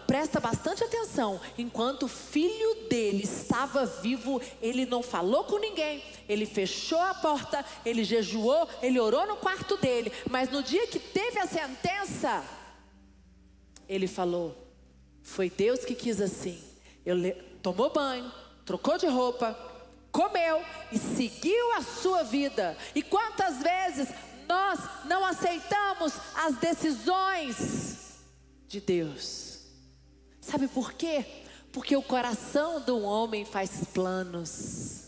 Presta 0.08 0.39
bastante 0.39 0.84
atenção. 0.84 1.39
Enquanto 1.60 2.03
o 2.03 2.08
filho 2.08 2.88
dele 2.89 3.24
estava 3.24 3.86
vivo, 3.86 4.41
ele 4.60 4.88
não 4.88 5.03
falou 5.03 5.44
com 5.44 5.60
ninguém. 5.60 6.03
Ele 6.27 6.48
fechou 6.48 7.00
a 7.00 7.13
porta, 7.13 7.63
ele 7.86 8.03
jejuou, 8.03 8.67
ele 8.82 9.00
orou 9.00 9.27
no 9.27 9.36
quarto 9.36 9.77
dele. 9.77 10.12
Mas 10.27 10.50
no 10.50 10.63
dia 10.63 10.88
que 10.88 10.98
teve 10.98 11.38
a 11.38 11.46
sentença, 11.46 12.44
ele 13.88 14.08
falou: 14.08 14.55
Foi 15.22 15.51
Deus 15.51 15.86
que 15.86 15.94
quis 15.94 16.20
assim. 16.20 16.60
Ele 17.05 17.34
tomou 17.62 17.91
banho, 17.91 18.32
trocou 18.65 18.98
de 18.98 19.05
roupa, 19.05 19.75
comeu 20.15 20.63
e 20.93 20.98
seguiu 20.98 21.74
a 21.74 21.81
sua 21.81 22.24
vida. 22.24 22.77
E 22.95 23.03
quantas 23.03 23.62
vezes 23.62 24.07
nós 24.48 24.79
não 25.03 25.25
aceitamos 25.25 26.13
as 26.34 26.55
decisões 26.55 28.22
de 28.65 28.79
Deus? 28.79 29.60
Sabe 30.39 30.69
por 30.69 30.93
quê? 30.93 31.25
Porque 31.74 31.98
o 31.98 32.01
coração 32.01 32.79
do 32.79 33.01
homem 33.01 33.43
faz 33.43 33.84
planos. 33.93 35.03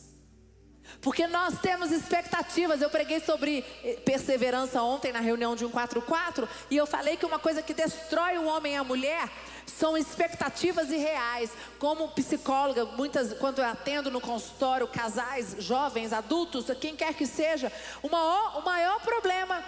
Porque 0.99 1.25
nós 1.25 1.57
temos 1.61 1.91
expectativas. 1.91 2.81
Eu 2.81 2.89
preguei 2.89 3.21
sobre 3.21 3.61
perseverança 4.03 4.81
ontem 4.81 5.13
na 5.13 5.21
reunião 5.21 5.55
de 5.55 5.61
144 5.61 6.49
e 6.69 6.75
eu 6.75 6.85
falei 6.85 7.15
que 7.15 7.25
uma 7.25 7.39
coisa 7.39 7.61
que 7.61 7.73
destrói 7.73 8.37
o 8.37 8.45
homem 8.45 8.73
e 8.73 8.75
a 8.75 8.83
mulher 8.83 9.29
são 9.67 9.97
expectativas 9.97 10.89
irreais. 10.89 11.51
Como 11.77 12.09
psicóloga, 12.09 12.86
muitas 12.86 13.33
quando 13.33 13.59
eu 13.59 13.65
atendo 13.65 14.09
no 14.09 14.21
consultório 14.21 14.88
casais, 14.88 15.55
jovens, 15.59 16.13
adultos, 16.13 16.65
quem 16.79 16.95
quer 16.95 17.13
que 17.13 17.27
seja, 17.27 17.71
o 18.01 18.09
maior, 18.09 18.59
o 18.59 18.65
maior 18.65 19.00
problema 19.01 19.63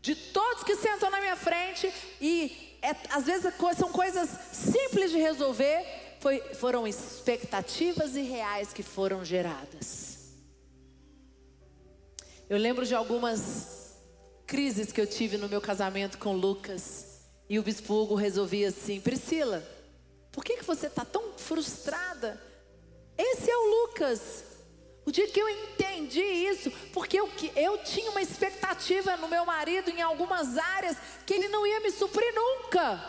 de 0.00 0.14
todos 0.14 0.62
que 0.62 0.76
sentam 0.76 1.10
na 1.10 1.20
minha 1.20 1.36
frente 1.36 1.92
e 2.20 2.78
é, 2.80 2.94
às 3.10 3.24
vezes 3.24 3.52
são 3.76 3.90
coisas 3.90 4.28
simples 4.52 5.10
de 5.10 5.18
resolver, 5.18 5.84
foi, 6.20 6.40
foram 6.54 6.86
expectativas 6.86 8.14
irreais 8.14 8.72
que 8.72 8.82
foram 8.82 9.24
geradas. 9.24 10.18
Eu 12.48 12.56
lembro 12.56 12.86
de 12.86 12.94
algumas 12.94 13.96
crises 14.46 14.90
que 14.90 15.00
eu 15.00 15.06
tive 15.06 15.36
no 15.36 15.48
meu 15.48 15.60
casamento 15.60 16.16
com 16.16 16.32
Lucas. 16.32 17.07
E 17.48 17.58
o 17.58 17.62
bispo 17.62 17.94
Hugo 17.94 18.14
resolvia 18.14 18.68
assim: 18.68 19.00
Priscila, 19.00 19.66
por 20.30 20.44
que, 20.44 20.58
que 20.58 20.64
você 20.64 20.86
está 20.86 21.04
tão 21.04 21.32
frustrada? 21.38 22.40
Esse 23.16 23.50
é 23.50 23.56
o 23.56 23.82
Lucas. 23.82 24.44
O 25.06 25.10
dia 25.10 25.26
que 25.26 25.40
eu 25.40 25.48
entendi 25.48 26.20
isso, 26.20 26.70
porque 26.92 27.18
eu, 27.18 27.30
eu 27.56 27.78
tinha 27.78 28.10
uma 28.10 28.20
expectativa 28.20 29.16
no 29.16 29.26
meu 29.26 29.46
marido 29.46 29.88
em 29.88 30.02
algumas 30.02 30.58
áreas 30.58 30.98
que 31.24 31.32
ele 31.32 31.48
não 31.48 31.66
ia 31.66 31.80
me 31.80 31.90
suprir 31.90 32.30
nunca. 32.34 33.02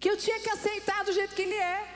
Que 0.00 0.08
eu 0.08 0.16
tinha 0.16 0.40
que 0.40 0.48
aceitar 0.48 1.04
do 1.04 1.12
jeito 1.12 1.34
que 1.34 1.42
ele 1.42 1.54
é. 1.54 1.90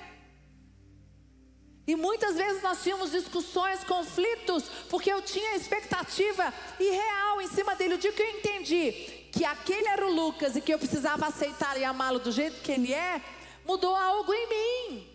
E 1.87 1.97
muitas 1.97 2.37
vezes 2.37 2.63
nós 2.63 2.83
tínhamos 2.83 3.13
discussões, 3.13 3.83
conflitos, 3.83 4.65
porque 4.91 5.11
eu 5.11 5.23
tinha 5.23 5.57
expectativa 5.57 6.53
irreal 6.79 7.41
em 7.41 7.49
cima 7.49 7.75
dele. 7.75 7.95
O 7.95 7.99
dia 7.99 8.13
que 8.13 8.23
eu 8.23 8.29
entendi 8.29 9.18
que 9.39 9.45
aquele 9.45 9.87
era 9.87 10.05
o 10.05 10.13
Lucas 10.13 10.57
e 10.57 10.61
que 10.61 10.75
eu 10.75 10.81
precisava 10.81 11.29
aceitar 11.29 11.79
e 11.79 11.85
amá-lo 11.85 12.19
do 12.19 12.33
jeito 12.33 12.61
que 12.61 12.73
ele 12.73 12.93
é, 12.93 13.23
mudou 13.65 13.95
algo 13.95 14.35
em 14.35 14.49
mim. 14.49 15.09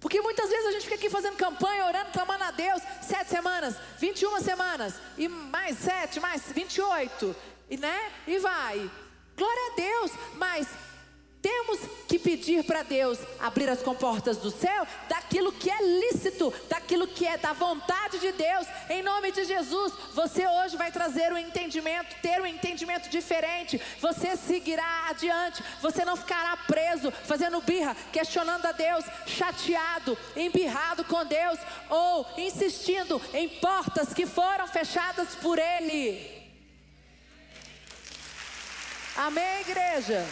Porque 0.00 0.20
muitas 0.20 0.50
vezes 0.50 0.66
a 0.66 0.72
gente 0.72 0.82
fica 0.82 0.96
aqui 0.96 1.08
fazendo 1.08 1.36
campanha, 1.36 1.86
orando, 1.86 2.10
clamando 2.10 2.42
a 2.42 2.50
Deus, 2.50 2.82
sete 3.00 3.30
semanas, 3.30 3.76
21 4.00 4.40
semanas, 4.40 4.94
e 5.16 5.28
mais 5.28 5.78
sete, 5.78 6.18
mais 6.18 6.42
28, 6.50 7.36
e 7.70 7.76
né? 7.76 8.10
E 8.26 8.38
vai. 8.40 8.90
Glória 9.36 9.70
a 9.70 9.76
Deus, 9.76 10.10
mas 10.34 10.66
temos 11.42 11.80
que 12.06 12.20
pedir 12.20 12.62
para 12.62 12.84
Deus 12.84 13.18
abrir 13.40 13.68
as 13.68 13.82
comportas 13.82 14.36
do 14.36 14.50
céu 14.50 14.86
daquilo 15.08 15.50
que 15.50 15.68
é 15.68 15.82
lícito, 15.82 16.54
daquilo 16.68 17.08
que 17.08 17.26
é 17.26 17.36
da 17.36 17.52
vontade 17.52 18.20
de 18.20 18.30
Deus. 18.30 18.66
Em 18.88 19.02
nome 19.02 19.32
de 19.32 19.44
Jesus, 19.44 19.92
você 20.14 20.46
hoje 20.46 20.76
vai 20.76 20.92
trazer 20.92 21.32
um 21.32 21.38
entendimento, 21.38 22.14
ter 22.22 22.40
um 22.40 22.46
entendimento 22.46 23.08
diferente. 23.08 23.80
Você 24.00 24.36
seguirá 24.36 25.08
adiante. 25.08 25.64
Você 25.80 26.04
não 26.04 26.16
ficará 26.16 26.56
preso, 26.58 27.10
fazendo 27.10 27.60
birra, 27.60 27.96
questionando 28.12 28.66
a 28.66 28.72
Deus, 28.72 29.04
chateado, 29.26 30.16
embirrado 30.36 31.04
com 31.04 31.24
Deus 31.24 31.58
ou 31.90 32.24
insistindo 32.38 33.20
em 33.34 33.48
portas 33.48 34.14
que 34.14 34.26
foram 34.26 34.68
fechadas 34.68 35.34
por 35.36 35.58
Ele. 35.58 36.40
Amém, 39.16 39.60
igreja? 39.60 40.24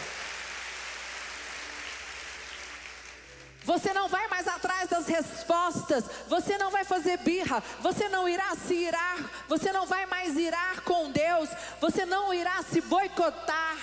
Você 3.71 3.93
não 3.93 4.09
vai 4.09 4.27
mais 4.27 4.49
atrás 4.49 4.89
das 4.89 5.07
respostas, 5.07 6.03
você 6.27 6.57
não 6.57 6.69
vai 6.69 6.83
fazer 6.83 7.17
birra, 7.19 7.63
você 7.79 8.09
não 8.09 8.27
irá 8.27 8.53
se 8.53 8.73
irar, 8.73 9.45
você 9.47 9.71
não 9.71 9.85
vai 9.85 10.05
mais 10.07 10.35
irar 10.35 10.81
com 10.81 11.09
Deus, 11.09 11.49
você 11.79 12.05
não 12.05 12.33
irá 12.33 12.61
se 12.63 12.81
boicotar. 12.81 13.77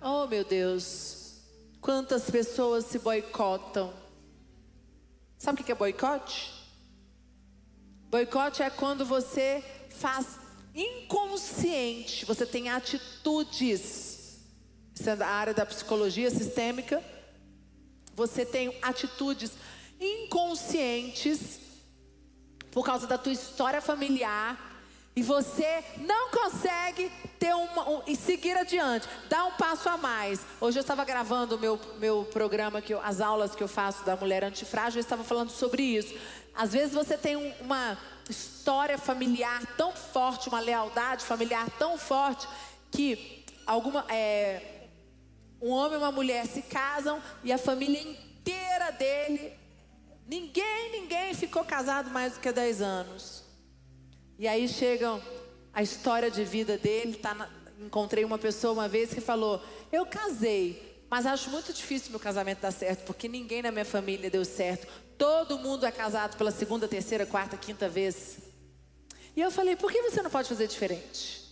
Oh 0.00 0.26
meu 0.26 0.44
Deus, 0.44 1.42
quantas 1.78 2.30
pessoas 2.30 2.86
se 2.86 2.98
boicotam. 2.98 3.92
Sabe 5.36 5.60
o 5.60 5.64
que 5.64 5.72
é 5.72 5.74
boicote? 5.74 6.50
Boicote 8.08 8.62
é 8.62 8.70
quando 8.70 9.04
você 9.04 9.62
faz 9.90 10.38
inconsciente, 10.74 12.24
você 12.24 12.46
tem 12.46 12.70
atitudes. 12.70 14.40
Isso 14.94 15.10
é 15.10 15.14
da 15.14 15.26
área 15.26 15.52
da 15.52 15.66
psicologia 15.66 16.30
sistêmica 16.30 17.04
você 18.14 18.46
tem 18.46 18.76
atitudes 18.80 19.52
inconscientes 20.00 21.60
por 22.70 22.84
causa 22.84 23.06
da 23.06 23.18
tua 23.18 23.32
história 23.32 23.80
familiar 23.80 24.74
E 25.16 25.22
você 25.22 25.84
não 25.98 26.30
consegue 26.30 27.10
ter 27.38 27.54
uma, 27.54 27.88
um, 27.88 28.02
e 28.04 28.16
seguir 28.16 28.56
adiante, 28.56 29.08
dar 29.28 29.44
um 29.44 29.52
passo 29.52 29.88
a 29.88 29.96
mais. 29.96 30.40
Hoje 30.60 30.78
eu 30.78 30.80
estava 30.80 31.04
gravando 31.04 31.54
o 31.54 31.58
meu, 31.58 31.80
meu 31.98 32.24
programa, 32.32 32.82
que 32.82 32.92
eu, 32.92 33.00
as 33.00 33.20
aulas 33.20 33.54
que 33.54 33.62
eu 33.62 33.68
faço 33.68 34.04
da 34.04 34.16
mulher 34.16 34.42
antifrágil, 34.42 34.98
eu 34.98 35.02
estava 35.02 35.22
falando 35.22 35.50
sobre 35.50 35.84
isso. 35.84 36.12
Às 36.52 36.72
vezes 36.72 36.92
você 36.92 37.16
tem 37.16 37.36
um, 37.36 37.52
uma 37.60 37.96
história 38.28 38.98
familiar 38.98 39.62
tão 39.76 39.92
forte, 39.92 40.48
uma 40.48 40.58
lealdade 40.58 41.24
familiar 41.24 41.70
tão 41.78 41.96
forte, 41.96 42.48
que 42.90 43.44
alguma, 43.64 44.04
é, 44.08 44.73
um 45.64 45.70
homem 45.70 45.94
e 45.94 45.96
uma 45.96 46.12
mulher 46.12 46.46
se 46.46 46.60
casam 46.60 47.22
e 47.42 47.50
a 47.50 47.56
família 47.56 47.98
inteira 47.98 48.90
dele, 48.90 49.54
ninguém, 50.26 50.92
ninguém 50.92 51.32
ficou 51.32 51.64
casado 51.64 52.10
mais 52.10 52.34
do 52.34 52.40
que 52.40 52.52
10 52.52 52.82
anos. 52.82 53.42
E 54.38 54.46
aí 54.46 54.68
chegam 54.68 55.22
a 55.72 55.82
história 55.82 56.30
de 56.30 56.44
vida 56.44 56.76
dele. 56.76 57.16
Tá 57.16 57.32
na, 57.32 57.48
encontrei 57.80 58.26
uma 58.26 58.36
pessoa 58.36 58.74
uma 58.74 58.88
vez 58.88 59.14
que 59.14 59.22
falou: 59.22 59.58
Eu 59.90 60.04
casei, 60.04 61.02
mas 61.08 61.24
acho 61.24 61.48
muito 61.48 61.72
difícil 61.72 62.10
meu 62.10 62.20
casamento 62.20 62.60
dar 62.60 62.70
certo, 62.70 63.06
porque 63.06 63.26
ninguém 63.26 63.62
na 63.62 63.72
minha 63.72 63.86
família 63.86 64.28
deu 64.28 64.44
certo. 64.44 64.86
Todo 65.16 65.58
mundo 65.58 65.86
é 65.86 65.90
casado 65.90 66.36
pela 66.36 66.50
segunda, 66.50 66.86
terceira, 66.86 67.24
quarta, 67.24 67.56
quinta 67.56 67.88
vez. 67.88 68.36
E 69.34 69.40
eu 69.40 69.50
falei: 69.50 69.76
Por 69.76 69.90
que 69.90 70.02
você 70.02 70.20
não 70.20 70.30
pode 70.30 70.46
fazer 70.46 70.66
diferente? 70.66 71.42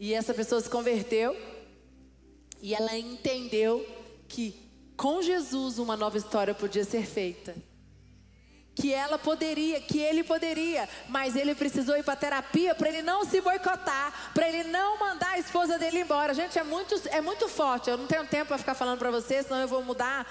E 0.00 0.12
essa 0.12 0.34
pessoa 0.34 0.60
se 0.60 0.68
converteu 0.68 1.36
e 2.60 2.74
ela 2.74 2.96
entendeu 2.96 3.86
que 4.28 4.54
com 4.96 5.22
Jesus 5.22 5.78
uma 5.78 5.96
nova 5.96 6.18
história 6.18 6.54
podia 6.54 6.84
ser 6.84 7.06
feita 7.06 7.54
que 8.80 8.94
ela 8.94 9.18
poderia, 9.18 9.80
que 9.80 9.98
ele 9.98 10.22
poderia, 10.22 10.88
mas 11.08 11.34
ele 11.34 11.52
precisou 11.52 11.96
ir 11.96 12.04
para 12.04 12.14
terapia 12.14 12.76
para 12.76 12.88
ele 12.88 13.02
não 13.02 13.24
se 13.24 13.40
boicotar, 13.40 14.30
para 14.32 14.48
ele 14.48 14.70
não 14.70 15.00
mandar 15.00 15.30
a 15.30 15.38
esposa 15.38 15.76
dele 15.76 16.00
embora. 16.00 16.32
Gente, 16.32 16.56
é 16.56 16.62
muito, 16.62 16.94
é 17.08 17.20
muito 17.20 17.48
forte. 17.48 17.90
Eu 17.90 17.98
não 17.98 18.06
tenho 18.06 18.24
tempo 18.28 18.46
para 18.46 18.58
ficar 18.58 18.74
falando 18.74 18.98
para 18.98 19.10
vocês, 19.10 19.46
senão 19.46 19.60
eu 19.60 19.66
vou 19.66 19.82
mudar 19.82 20.24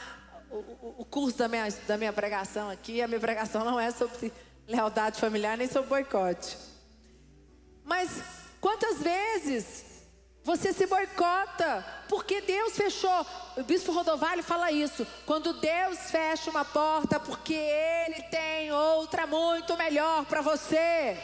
o, 0.49 0.55
o, 0.55 0.95
o, 0.99 1.05
curso 1.05 1.37
da 1.37 1.49
minha, 1.49 1.67
da 1.85 1.97
minha 1.97 2.13
pregação 2.13 2.69
aqui. 2.69 3.01
A 3.01 3.07
minha 3.07 3.19
pregação 3.19 3.65
não 3.65 3.77
é 3.77 3.91
sobre 3.91 4.31
lealdade 4.65 5.19
familiar 5.19 5.57
nem 5.57 5.67
sobre 5.67 5.89
boicote. 5.89 6.57
Mas 7.83 8.09
quantas 8.61 8.99
vezes 9.03 9.83
você 10.47 10.71
se 10.71 10.85
boicota, 10.85 11.85
porque 12.07 12.39
Deus 12.39 12.73
fechou. 12.77 13.27
O 13.57 13.63
bispo 13.63 13.91
Rodovalho 13.91 14.41
fala 14.41 14.71
isso. 14.71 15.05
Quando 15.25 15.51
Deus 15.51 16.09
fecha 16.09 16.49
uma 16.49 16.63
porta, 16.63 17.19
porque 17.19 17.53
Ele 17.53 18.21
tem 18.31 18.71
outra 18.71 19.27
muito 19.27 19.75
melhor 19.75 20.23
para 20.23 20.39
você. 20.39 21.17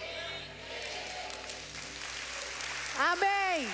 Amém. 2.99 3.69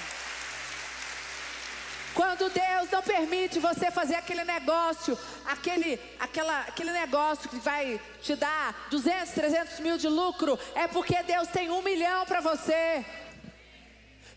Quando 2.13 2.47
Deus 2.49 2.91
não 2.91 3.01
permite 3.01 3.57
você 3.59 3.89
fazer 3.89 4.15
aquele 4.15 4.43
negócio, 4.43 5.17
aquele, 5.47 5.99
aquela, 6.19 6.59
aquele 6.59 6.91
negócio 6.91 7.49
que 7.49 7.57
vai 7.57 7.99
te 8.21 8.35
dar 8.35 8.87
200, 8.91 9.31
300 9.33 9.79
mil 9.79 9.97
de 9.97 10.07
lucro, 10.07 10.59
é 10.75 10.87
porque 10.87 11.23
Deus 11.23 11.47
tem 11.47 11.71
um 11.71 11.81
milhão 11.81 12.23
para 12.27 12.39
você. 12.39 13.03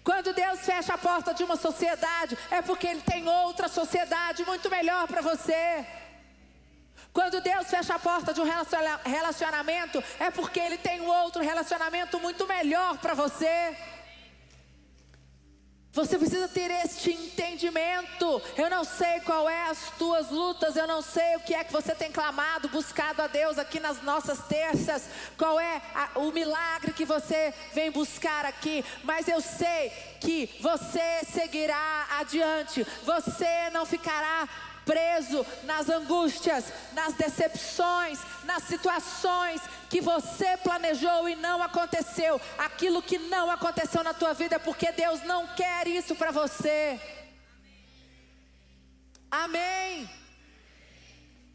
Quando 0.05 0.33
Deus 0.33 0.61
fecha 0.61 0.95
a 0.95 0.99
porta 0.99 1.33
de 1.33 1.45
uma 1.45 1.57
sociedade, 1.57 2.37
é 2.51 2.61
porque 2.61 2.89
Ele 2.89 3.03
tem 3.03 3.29
outra 3.29 3.69
sociedade 3.69 4.45
muito 4.45 4.69
melhor 4.69 5.07
para 5.07 5.21
você. 5.21 5.87
Quando 7.13 7.41
Deus 7.41 7.69
fecha 7.69 7.95
a 7.95 7.99
porta 7.99 8.33
de 8.33 8.41
um 8.41 8.47
relacionamento, 9.05 10.03
é 10.19 10.31
porque 10.31 10.59
Ele 10.59 10.79
tem 10.79 11.01
um 11.03 11.09
outro 11.09 11.43
relacionamento 11.43 12.19
muito 12.19 12.47
melhor 12.47 12.99
para 12.99 13.15
você. 13.15 13.77
Você 15.93 16.19
precisa 16.19 16.49
ter 16.49 16.71
este 16.71 17.13
entendimento. 17.13 18.41
Eu 18.57 18.71
não 18.71 18.83
sei 18.83 19.21
qual 19.21 19.47
é 19.49 19.69
as 19.69 19.91
tuas 19.99 20.31
lutas, 20.31 20.75
eu 20.75 20.87
não 20.87 21.03
sei 21.03 21.37
o 21.37 21.41
que 21.41 21.53
é 21.53 21.63
que 21.63 21.73
você 21.73 21.95
tem 21.95 22.11
clamado, 22.11 22.71
buscado 22.71 23.21
a 23.21 23.27
Deus 23.27 23.59
aqui 23.59 23.79
nas 23.79 24.01
nossas 24.03 24.39
terças, 24.47 25.07
qual 25.37 25.61
é 25.61 25.83
a, 25.95 26.19
o 26.19 26.33
milagre 26.33 26.95
que 26.95 27.05
você 27.05 27.53
vem 27.75 27.91
buscar 27.91 28.47
aqui, 28.47 28.83
mas 29.05 29.29
eu 29.29 29.43
sei 29.43 29.91
que 30.19 30.49
você 30.63 31.21
seguirá 31.31 32.07
adiante, 32.19 32.87
você 33.05 33.69
não 33.71 33.85
ficará 33.85 34.49
preso 34.85 35.45
nas 35.65 35.89
angústias, 35.89 36.65
nas 36.93 37.15
decepções, 37.15 38.19
nas 38.45 38.65
situações 38.65 39.61
que 39.89 40.01
você 40.01 40.57
planejou 40.57 41.29
e 41.29 41.37
não 41.37 41.63
aconteceu. 41.63 42.41
Aquilo 42.59 43.03
que 43.03 43.19
não 43.19 43.51
aconteceu 43.51 44.03
na 44.03 44.15
tua 44.15 44.33
vida 44.33 44.57
é 44.57 44.59
porque 44.59 44.93
Deus 44.93 45.23
não 45.23 45.47
quer 45.49 45.87
isso 45.87 46.15
para 46.15 46.31
você. 46.31 47.01
Amém. 49.31 50.09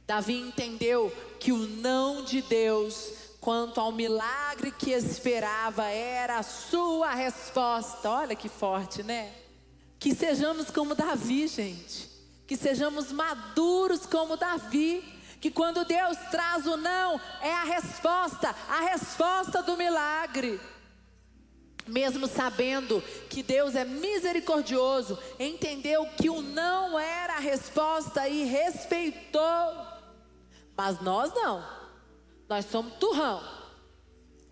Davi 0.06 0.36
entendeu 0.36 1.12
que 1.40 1.52
o 1.52 1.58
não 1.58 2.24
de 2.24 2.42
Deus 2.42 3.12
quanto 3.42 3.80
ao 3.80 3.92
milagre 3.92 4.72
que 4.72 4.92
esperava 4.92 5.86
era 5.86 6.40
a 6.40 6.44
sua 6.44 7.14
resposta. 7.14 8.10
Olha 8.10 8.36
que 8.36 8.50
forte, 8.50 9.04
né? 9.04 9.34
Que 10.00 10.16
sejamos 10.16 10.72
como 10.72 10.96
Davi, 10.96 11.48
gente 11.48 12.07
que 12.48 12.56
sejamos 12.56 13.12
maduros 13.12 14.06
como 14.06 14.38
Davi, 14.38 15.04
que 15.42 15.52
quando 15.52 15.86
Deus 15.86 16.18
traz 16.32 16.66
o 16.66 16.78
não, 16.78 17.20
é 17.42 17.54
a 17.54 17.64
resposta, 17.64 18.56
a 18.70 18.80
resposta 18.80 19.62
do 19.62 19.76
milagre. 19.76 20.60
Mesmo 21.86 22.26
sabendo 22.28 23.02
que 23.30 23.44
Deus 23.44 23.76
é 23.76 23.86
misericordioso, 23.86 25.20
entendeu 25.40 26.06
que 26.18 26.30
o 26.30 26.42
não 26.42 26.98
era 26.98 27.36
a 27.36 27.40
resposta 27.40 28.28
e 28.28 28.44
respeitou. 28.46 29.88
Mas 30.76 31.00
nós 31.02 31.34
não, 31.34 31.64
nós 32.48 32.66
somos 32.66 32.94
turrão. 32.94 33.42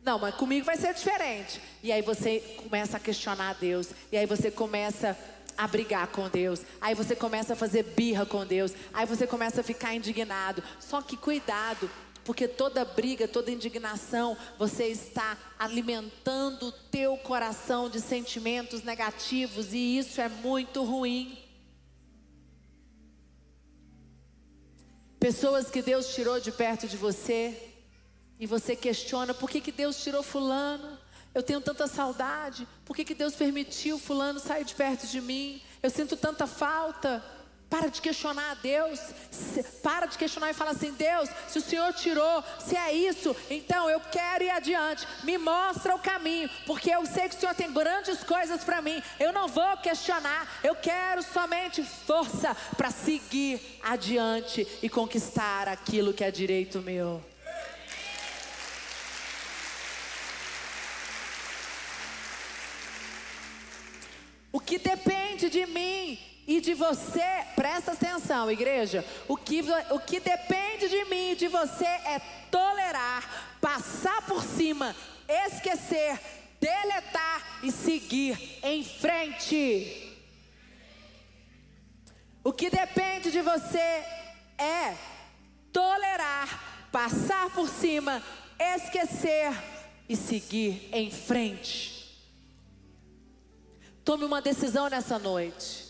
Não, 0.02 0.20
mas 0.20 0.36
comigo 0.36 0.66
vai 0.66 0.78
ser 0.78 0.94
diferente. 0.94 1.60
E 1.82 1.92
aí 1.92 2.02
você 2.02 2.40
começa 2.58 2.98
a 2.98 3.00
questionar 3.00 3.56
Deus, 3.56 3.90
e 4.12 4.18
aí 4.18 4.26
você 4.26 4.52
começa 4.52 5.10
a 5.10 5.35
a 5.58 5.68
brigar 5.68 6.08
com 6.08 6.30
Deus. 6.30 6.62
Aí 6.82 6.94
você 6.94 7.16
começa 7.16 7.54
a 7.54 7.56
fazer 7.56 7.84
birra 7.84 8.26
com 8.26 8.46
Deus. 8.46 8.74
Aí 8.94 9.06
você 9.06 9.26
começa 9.26 9.62
a 9.62 9.64
ficar 9.64 9.94
indignado. 9.94 10.64
Só 10.80 11.02
que 11.02 11.18
cuidado, 11.18 11.90
porque 12.24 12.48
toda 12.48 12.84
briga, 12.84 13.28
toda 13.28 13.52
indignação, 13.52 14.36
você 14.58 14.88
está 14.88 15.38
alimentando 15.60 16.68
o 16.68 16.72
teu 16.72 17.16
coração 17.18 17.90
de 17.90 18.02
sentimentos 18.02 18.84
negativos 18.84 19.74
e 19.74 19.98
isso 19.98 20.20
é 20.20 20.28
muito 20.28 20.84
ruim. 20.84 21.38
Pessoas 25.20 25.72
que 25.72 25.82
Deus 25.82 26.14
tirou 26.14 26.40
de 26.40 26.52
perto 26.52 26.88
de 26.88 26.98
você 26.98 27.74
e 28.40 28.46
você 28.46 28.76
questiona 28.76 29.34
por 29.34 29.50
que, 29.50 29.62
que 29.62 29.72
Deus 29.72 30.04
tirou 30.04 30.22
fulano? 30.22 31.00
Eu 31.36 31.44
tenho 31.44 31.60
tanta 31.60 31.86
saudade. 31.86 32.66
Por 32.86 32.96
que, 32.96 33.04
que 33.04 33.14
Deus 33.14 33.36
permitiu 33.36 34.00
fulano 34.00 34.40
sair 34.40 34.64
de 34.64 34.74
perto 34.74 35.06
de 35.06 35.20
mim? 35.20 35.62
Eu 35.84 35.90
sinto 35.90 36.16
tanta 36.16 36.48
falta. 36.48 37.22
Para 37.70 37.90
de 37.90 38.00
questionar 38.00 38.52
a 38.52 38.54
Deus. 38.54 39.00
Para 39.84 40.06
de 40.06 40.18
questionar 40.18 40.52
e 40.52 40.54
fala 40.54 40.72
assim: 40.72 40.94
Deus, 40.94 41.30
se 41.50 41.58
o 41.58 41.62
Senhor 41.62 41.92
tirou, 41.94 42.42
se 42.60 42.78
é 42.78 42.94
isso, 42.94 43.36
então 43.50 43.90
eu 43.90 44.00
quero 44.00 44.46
ir 44.46 44.50
adiante. 44.50 45.06
Me 45.24 45.38
mostra 45.38 45.94
o 45.94 46.00
caminho, 46.00 46.50
porque 46.66 46.90
eu 46.90 47.06
sei 47.06 47.28
que 47.28 47.36
o 47.36 47.40
Senhor 47.40 47.54
tem 47.54 47.74
grandes 47.74 48.24
coisas 48.24 48.64
para 48.64 48.82
mim. 48.82 49.04
Eu 49.20 49.34
não 49.34 49.50
vou 49.50 49.76
questionar. 49.78 50.48
Eu 50.64 50.76
quero 50.76 51.22
somente 51.22 51.84
força 51.84 52.56
para 52.78 52.92
seguir 52.92 53.60
adiante 53.84 54.66
e 54.82 54.88
conquistar 54.88 55.68
aquilo 55.68 56.14
que 56.14 56.24
é 56.24 56.32
direito 56.32 56.82
meu. 56.82 57.22
Que 64.66 64.80
depende 64.80 65.50
de 65.50 65.66
mim 65.66 66.20
e 66.48 66.60
de 66.60 66.74
você, 66.74 67.44
presta 67.56 67.92
atenção, 67.92 68.52
igreja. 68.52 69.06
O 69.28 69.38
que, 69.38 69.64
o 69.92 70.00
que 70.00 70.20
depende 70.20 70.88
de 70.90 71.06
mim 71.06 71.32
e 71.32 71.36
de 71.36 71.48
você 71.48 71.86
é 71.86 72.22
tolerar, 72.52 73.58
passar 73.62 74.22
por 74.24 74.44
cima, 74.44 74.96
esquecer, 75.28 76.20
deletar 76.60 77.60
e 77.64 77.72
seguir 77.72 78.60
em 78.64 78.84
frente. 78.84 80.14
O 82.44 82.54
que 82.54 82.70
depende 82.70 83.32
de 83.32 83.42
você 83.42 84.04
é 84.58 84.96
tolerar, 85.74 86.88
passar 86.92 87.50
por 87.50 87.68
cima, 87.68 88.22
esquecer 88.60 89.52
e 90.08 90.16
seguir 90.16 90.88
em 90.92 91.10
frente. 91.10 91.95
Tome 94.06 94.24
uma 94.24 94.40
decisão 94.40 94.88
nessa 94.88 95.18
noite. 95.18 95.84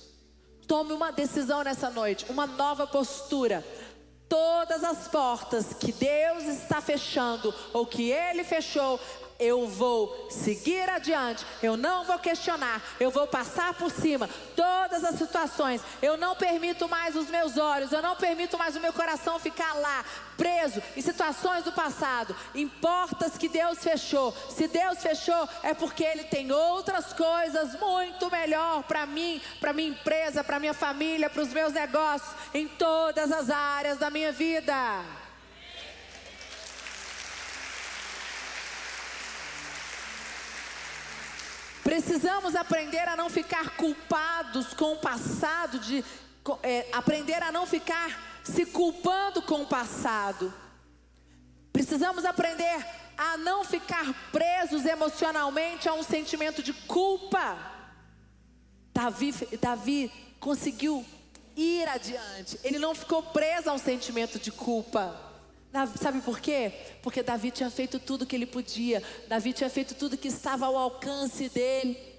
Tome 0.65 0.93
uma 0.93 1.12
decisão 1.12 1.62
nessa 1.63 1.89
noite, 1.89 2.25
uma 2.30 2.47
nova 2.47 2.88
postura. 2.88 3.63
Todas 4.30 4.86
as 4.86 5.08
portas 5.10 5.73
que 5.73 5.91
Deus 5.91 6.45
está 6.45 6.80
fechando 6.80 7.54
ou 7.73 7.86
que 7.86 8.10
Ele 8.10 8.45
fechou, 8.45 8.99
eu 9.39 9.67
vou 9.67 10.27
seguir 10.29 10.89
adiante, 10.89 11.45
eu 11.61 11.75
não 11.75 12.05
vou 12.05 12.17
questionar, 12.19 12.81
eu 12.99 13.11
vou 13.11 13.27
passar 13.27 13.73
por 13.73 13.91
cima 13.91 14.29
todas 14.55 15.03
as 15.03 15.15
situações. 15.15 15.81
Eu 16.01 16.17
não 16.17 16.35
permito 16.35 16.87
mais 16.87 17.15
os 17.15 17.29
meus 17.29 17.57
olhos, 17.57 17.91
eu 17.91 18.01
não 18.01 18.15
permito 18.15 18.57
mais 18.57 18.75
o 18.75 18.79
meu 18.79 18.93
coração 18.93 19.39
ficar 19.39 19.73
lá, 19.73 20.05
preso 20.37 20.81
em 20.95 21.01
situações 21.01 21.63
do 21.63 21.71
passado, 21.71 22.35
em 22.53 22.67
portas 22.67 23.37
que 23.37 23.49
Deus 23.49 23.79
fechou. 23.79 24.33
Se 24.49 24.67
Deus 24.67 24.99
fechou, 24.99 25.49
é 25.63 25.73
porque 25.73 26.03
Ele 26.03 26.23
tem 26.23 26.51
outras 26.51 27.11
coisas 27.11 27.77
muito 27.79 28.31
melhor 28.31 28.83
para 28.83 29.05
mim, 29.05 29.41
para 29.59 29.73
minha 29.73 29.89
empresa, 29.89 30.43
para 30.43 30.59
minha 30.59 30.73
família, 30.73 31.29
para 31.29 31.41
os 31.41 31.53
meus 31.53 31.73
negócios, 31.73 32.33
em 32.53 32.67
todas 32.67 33.31
as 33.31 33.49
áreas 33.49 33.97
da 33.97 34.09
minha 34.09 34.31
vida. 34.31 34.75
Precisamos 41.95 42.58
aprender 42.58 43.08
a 43.08 43.15
não 43.15 43.29
ficar 43.29 43.77
culpados 43.77 44.73
com 44.73 44.91
o 44.91 44.97
passado, 44.97 45.79
de 45.79 46.03
é, 46.62 46.89
aprender 46.91 47.41
a 47.41 47.53
não 47.53 47.65
ficar 47.65 48.41
se 48.43 48.65
culpando 48.65 49.41
com 49.41 49.62
o 49.62 49.65
passado. 49.65 50.53
Precisamos 51.71 52.25
aprender 52.25 52.86
a 53.17 53.38
não 53.38 53.63
ficar 53.63 54.13
presos 54.29 54.86
emocionalmente 54.86 55.88
a 55.88 55.93
um 55.93 56.03
sentimento 56.03 56.62
de 56.62 56.73
culpa. 56.73 57.58
Davi, 58.93 59.34
Davi 59.62 60.12
conseguiu 60.38 61.05
ir 61.55 61.88
adiante, 61.88 62.60
ele 62.65 62.77
não 62.77 62.93
ficou 62.93 63.23
preso 63.23 63.69
a 63.69 63.73
um 63.73 63.77
sentimento 63.77 64.38
de 64.38 64.51
culpa. 64.51 65.24
Sabe 66.01 66.21
por 66.21 66.39
quê? 66.39 66.71
Porque 67.01 67.21
Davi 67.21 67.51
tinha 67.51 67.69
feito 67.69 67.99
tudo 67.99 68.25
que 68.25 68.35
ele 68.35 68.45
podia. 68.45 69.01
Davi 69.27 69.53
tinha 69.53 69.69
feito 69.69 69.95
tudo 69.95 70.17
que 70.17 70.27
estava 70.27 70.65
ao 70.65 70.77
alcance 70.77 71.49
dele. 71.49 72.15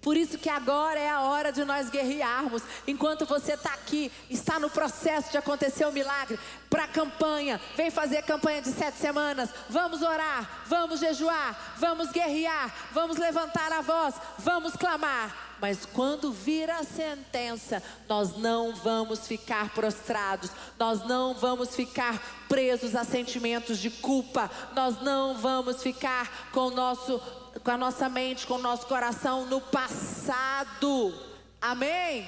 Por 0.00 0.16
isso 0.16 0.38
que 0.38 0.48
agora 0.48 0.98
é 0.98 1.08
a 1.08 1.20
hora 1.20 1.52
de 1.52 1.64
nós 1.64 1.90
guerrearmos. 1.90 2.62
Enquanto 2.86 3.26
você 3.26 3.52
está 3.52 3.74
aqui, 3.74 4.10
está 4.30 4.58
no 4.58 4.70
processo 4.70 5.30
de 5.30 5.36
acontecer 5.36 5.84
o 5.84 5.90
um 5.90 5.92
milagre, 5.92 6.38
para 6.70 6.84
a 6.84 6.88
campanha, 6.88 7.60
vem 7.76 7.90
fazer 7.90 8.18
a 8.18 8.22
campanha 8.22 8.62
de 8.62 8.72
sete 8.72 8.96
semanas. 8.96 9.50
Vamos 9.68 10.00
orar, 10.00 10.64
vamos 10.66 11.00
jejuar, 11.00 11.74
vamos 11.76 12.10
guerrear, 12.10 12.74
vamos 12.92 13.18
levantar 13.18 13.72
a 13.72 13.82
voz, 13.82 14.14
vamos 14.38 14.74
clamar. 14.74 15.49
Mas 15.60 15.84
quando 15.84 16.32
vir 16.32 16.70
a 16.70 16.82
sentença, 16.82 17.82
nós 18.08 18.36
não 18.36 18.74
vamos 18.74 19.26
ficar 19.26 19.74
prostrados, 19.74 20.50
nós 20.78 21.04
não 21.06 21.34
vamos 21.34 21.76
ficar 21.76 22.18
presos 22.48 22.96
a 22.96 23.04
sentimentos 23.04 23.78
de 23.78 23.90
culpa, 23.90 24.50
nós 24.74 25.00
não 25.02 25.36
vamos 25.36 25.82
ficar 25.82 26.50
com, 26.50 26.70
nosso, 26.70 27.20
com 27.62 27.70
a 27.70 27.76
nossa 27.76 28.08
mente, 28.08 28.46
com 28.46 28.54
o 28.54 28.62
nosso 28.62 28.86
coração 28.86 29.44
no 29.46 29.60
passado. 29.60 31.14
Amém? 31.60 32.26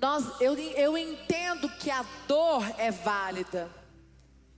Nós, 0.00 0.40
eu, 0.40 0.56
eu 0.56 0.96
entendo 0.96 1.68
que 1.70 1.90
a 1.90 2.04
dor 2.28 2.64
é 2.78 2.92
válida. 2.92 3.68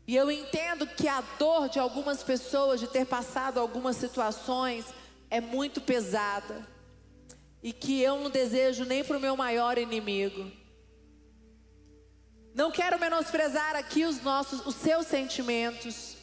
E 0.06 0.16
eu 0.16 0.30
entendo 0.30 0.86
que 0.86 1.06
a 1.06 1.22
dor 1.38 1.68
de 1.68 1.78
algumas 1.78 2.22
pessoas 2.22 2.80
de 2.80 2.86
ter 2.86 3.06
passado 3.06 3.58
algumas 3.58 3.96
situações 3.96 4.86
é 5.30 5.40
muito 5.40 5.80
pesada 5.80 6.66
e 7.62 7.72
que 7.72 8.00
eu 8.00 8.18
não 8.18 8.30
desejo 8.30 8.84
nem 8.84 9.04
para 9.04 9.16
o 9.16 9.20
meu 9.20 9.36
maior 9.36 9.78
inimigo. 9.78 10.50
Não 12.54 12.70
quero 12.70 12.98
menosprezar 12.98 13.76
aqui 13.76 14.04
os 14.04 14.20
nossos, 14.22 14.66
os 14.66 14.74
seus 14.74 15.06
sentimentos. 15.06 16.16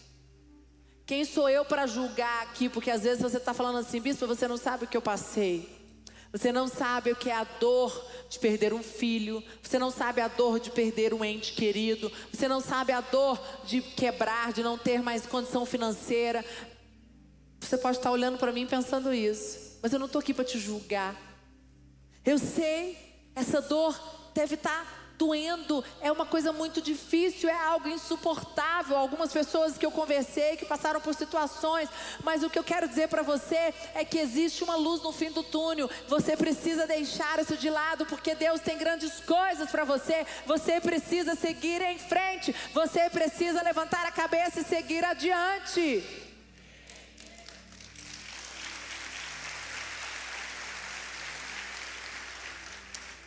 Quem 1.05 1.23
sou 1.23 1.47
eu 1.47 1.63
para 1.63 1.85
julgar 1.85 2.43
aqui? 2.43 2.67
Porque 2.67 2.89
às 2.89 3.03
vezes 3.03 3.21
você 3.21 3.37
está 3.37 3.53
falando 3.53 3.77
assim, 3.77 4.01
bispo, 4.01 4.25
você 4.25 4.47
não 4.47 4.57
sabe 4.57 4.85
o 4.85 4.87
que 4.87 4.97
eu 4.97 5.01
passei. 5.01 5.75
Você 6.31 6.51
não 6.51 6.67
sabe 6.67 7.11
o 7.11 7.15
que 7.15 7.29
é 7.29 7.33
a 7.33 7.45
dor 7.45 8.05
de 8.27 8.37
perder 8.39 8.73
um 8.73 8.83
filho. 8.83 9.41
Você 9.61 9.79
não 9.79 9.89
sabe 9.89 10.19
a 10.19 10.27
dor 10.27 10.59
de 10.59 10.69
perder 10.69 11.13
um 11.13 11.23
ente 11.23 11.53
querido. 11.53 12.11
Você 12.33 12.47
não 12.49 12.59
sabe 12.59 12.91
a 12.91 12.99
dor 12.99 13.39
de 13.63 13.81
quebrar, 13.81 14.51
de 14.51 14.61
não 14.61 14.77
ter 14.77 15.01
mais 15.01 15.25
condição 15.25 15.65
financeira. 15.65 16.43
Você 17.65 17.79
pode 17.79 17.97
estar 17.97 18.11
olhando 18.11 18.37
para 18.37 18.51
mim 18.51 18.67
pensando 18.67 19.11
isso, 19.11 19.79
mas 19.81 19.91
eu 19.91 19.97
não 19.97 20.05
estou 20.05 20.19
aqui 20.19 20.35
para 20.35 20.45
te 20.45 20.59
julgar. 20.59 21.15
Eu 22.23 22.37
sei, 22.37 22.95
essa 23.35 23.59
dor 23.59 23.99
deve 24.35 24.53
estar 24.53 25.13
doendo, 25.17 25.83
é 25.99 26.11
uma 26.11 26.27
coisa 26.27 26.51
muito 26.53 26.79
difícil, 26.79 27.49
é 27.49 27.57
algo 27.57 27.89
insuportável. 27.89 28.95
Algumas 28.95 29.33
pessoas 29.33 29.79
que 29.79 29.85
eu 29.85 29.89
conversei 29.89 30.57
que 30.57 30.65
passaram 30.65 31.01
por 31.01 31.15
situações, 31.15 31.89
mas 32.23 32.43
o 32.43 32.51
que 32.51 32.59
eu 32.59 32.63
quero 32.63 32.87
dizer 32.87 33.07
para 33.07 33.23
você 33.23 33.73
é 33.95 34.05
que 34.05 34.19
existe 34.19 34.63
uma 34.63 34.75
luz 34.75 35.01
no 35.01 35.11
fim 35.11 35.31
do 35.31 35.41
túnel. 35.41 35.89
Você 36.07 36.37
precisa 36.37 36.85
deixar 36.85 37.39
isso 37.39 37.57
de 37.57 37.69
lado, 37.71 38.05
porque 38.05 38.35
Deus 38.35 38.61
tem 38.61 38.77
grandes 38.77 39.19
coisas 39.21 39.71
para 39.71 39.83
você. 39.83 40.23
Você 40.45 40.79
precisa 40.79 41.33
seguir 41.33 41.81
em 41.81 41.97
frente, 41.97 42.53
você 42.75 43.09
precisa 43.09 43.63
levantar 43.63 44.05
a 44.05 44.11
cabeça 44.11 44.59
e 44.59 44.63
seguir 44.63 45.03
adiante. 45.03 46.24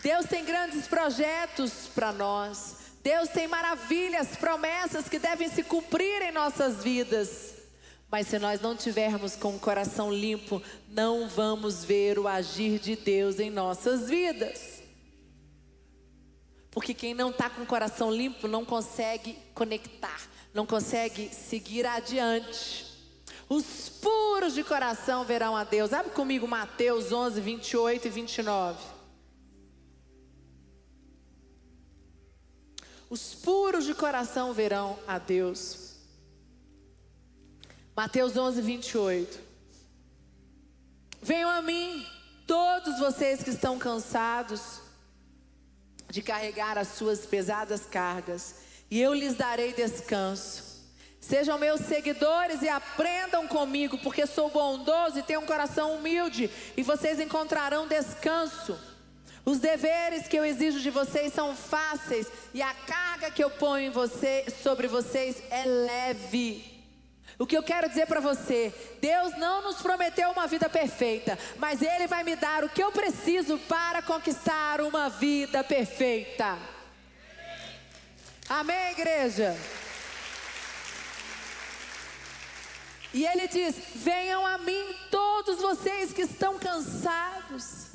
Deus 0.02 0.26
tem 0.26 0.44
grandes 0.44 0.87
projetos 0.87 1.88
para 1.94 2.12
nós. 2.12 2.76
Deus 3.02 3.28
tem 3.28 3.48
maravilhas, 3.48 4.37
promessas 4.37 5.08
que 5.08 5.18
devem 5.18 5.48
se 5.48 5.62
cumprir 5.62 6.22
em 6.22 6.32
nossas 6.32 6.82
vidas. 6.82 7.54
Mas 8.11 8.26
se 8.26 8.38
nós 8.38 8.61
não 8.61 8.74
tivermos 8.74 9.37
com 9.37 9.54
o 9.54 9.58
coração 9.58 10.12
limpo, 10.12 10.62
não 10.88 11.28
vamos 11.28 11.84
ver 11.84 12.18
o 12.18 12.26
agir 12.26 12.78
de 12.78 12.96
Deus 12.96 13.38
em 13.38 13.50
nossas 13.50 14.08
vidas. 14.08 14.82
Porque 16.70 16.94
quem 16.94 17.12
não 17.12 17.30
está 17.30 17.50
com 17.50 17.62
o 17.62 17.66
coração 17.66 18.11
limpo 18.11 18.46
não 18.46 18.64
consegue 18.64 19.38
conectar, 19.54 20.20
não 20.54 20.64
consegue 20.64 21.28
seguir 21.34 21.84
adiante. 21.87 22.87
Os 23.48 23.88
puros 23.88 24.54
de 24.54 24.62
coração 24.62 25.24
verão 25.24 25.56
a 25.56 25.64
Deus. 25.64 25.92
Abre 25.92 26.12
comigo 26.12 26.46
Mateus 26.46 27.11
11, 27.12 27.40
28 27.40 28.06
e 28.06 28.11
29. 28.11 28.97
Os 33.10 33.34
puros 33.34 33.84
de 33.84 33.94
coração 33.94 34.52
verão 34.52 34.98
a 35.06 35.18
Deus. 35.18 35.94
Mateus 37.96 38.36
11, 38.36 38.60
28. 38.60 39.40
Venham 41.22 41.50
a 41.50 41.62
mim, 41.62 42.06
todos 42.46 42.98
vocês 42.98 43.42
que 43.42 43.50
estão 43.50 43.78
cansados 43.78 44.80
de 46.10 46.22
carregar 46.22 46.78
as 46.78 46.88
suas 46.88 47.26
pesadas 47.26 47.86
cargas, 47.86 48.56
e 48.90 49.00
eu 49.00 49.12
lhes 49.12 49.34
darei 49.34 49.72
descanso. 49.72 50.68
Sejam 51.20 51.58
meus 51.58 51.80
seguidores 51.80 52.62
e 52.62 52.68
aprendam 52.68 53.46
comigo, 53.48 53.98
porque 53.98 54.26
sou 54.26 54.50
bondoso 54.50 55.18
e 55.18 55.22
tenho 55.22 55.40
um 55.40 55.46
coração 55.46 55.96
humilde, 55.96 56.50
e 56.76 56.82
vocês 56.82 57.18
encontrarão 57.18 57.88
descanso. 57.88 58.78
Os 59.48 59.58
deveres 59.61 60.28
que 60.28 60.37
eu 60.37 60.44
exijo 60.44 60.78
de 60.78 60.90
vocês 60.90 61.32
são 61.32 61.56
fáceis 61.56 62.26
e 62.52 62.61
a 62.61 62.74
carga 62.87 63.30
que 63.30 63.42
eu 63.42 63.48
ponho 63.48 63.87
em 63.87 63.90
você, 63.90 64.44
sobre 64.62 64.87
vocês 64.87 65.42
é 65.50 65.64
leve. 65.64 66.84
O 67.38 67.46
que 67.46 67.56
eu 67.56 67.62
quero 67.62 67.88
dizer 67.88 68.06
para 68.06 68.20
você, 68.20 68.70
Deus 69.00 69.38
não 69.38 69.62
nos 69.62 69.80
prometeu 69.80 70.30
uma 70.32 70.46
vida 70.46 70.68
perfeita, 70.68 71.38
mas 71.56 71.80
Ele 71.80 72.06
vai 72.06 72.22
me 72.24 72.37
dar 72.37 72.62
o 72.62 72.68
que 72.68 72.82
eu 72.82 72.92
preciso 72.92 73.56
para 73.61 74.02
conquistar 74.02 74.82
uma 74.82 75.08
vida 75.08 75.64
perfeita. 75.64 76.58
Amém, 78.50 78.90
igreja? 78.90 79.56
E 83.14 83.24
Ele 83.24 83.48
diz: 83.48 83.76
Venham 83.94 84.44
a 84.44 84.58
mim 84.58 84.94
todos 85.11 85.58
vocês 85.58 86.12
que 86.12 86.20
estão 86.20 86.58
cansados 86.58 87.88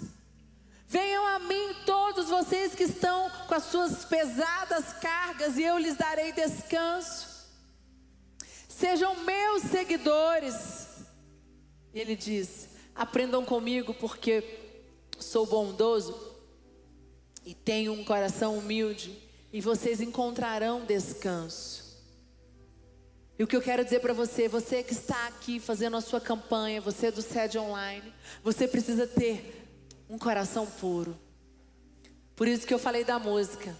Venham 0.93 1.25
a 1.25 1.39
mim 1.39 1.73
todos 1.87 2.29
vocês 2.29 2.75
que 2.75 2.83
estão 2.83 3.27
com 3.47 3.55
as 3.55 3.63
suas 3.63 4.05
pesadas 4.05 4.93
cargas, 5.01 5.57
e 5.57 5.63
eu 5.63 5.75
lhes 5.79 5.97
darei 5.97 6.31
descanso. 6.31 7.49
Sejam 8.69 9.23
meus 9.23 9.63
seguidores. 9.63 10.85
E 11.95 11.99
ele 11.99 12.15
diz: 12.15 12.69
aprendam 12.93 13.43
comigo, 13.43 13.91
porque 13.95 14.43
sou 15.17 15.47
bondoso 15.47 16.15
e 17.43 17.55
tenho 17.55 17.91
um 17.93 18.05
coração 18.05 18.55
humilde, 18.59 19.17
e 19.51 19.59
vocês 19.61 19.99
encontrarão 19.99 20.85
descanso. 20.85 22.03
E 23.39 23.43
o 23.43 23.47
que 23.47 23.55
eu 23.55 23.63
quero 23.63 23.83
dizer 23.83 23.99
para 23.99 24.13
você, 24.13 24.47
você 24.47 24.83
que 24.83 24.93
está 24.93 25.25
aqui 25.25 25.59
fazendo 25.59 25.97
a 25.97 26.01
sua 26.01 26.21
campanha, 26.21 26.79
você 26.79 27.09
do 27.09 27.23
sede 27.23 27.57
online, 27.57 28.13
você 28.43 28.67
precisa 28.67 29.07
ter 29.07 29.62
um 30.13 30.17
coração 30.19 30.67
puro. 30.67 31.17
Por 32.35 32.47
isso 32.47 32.67
que 32.67 32.73
eu 32.73 32.77
falei 32.77 33.03
da 33.03 33.17
música. 33.17 33.75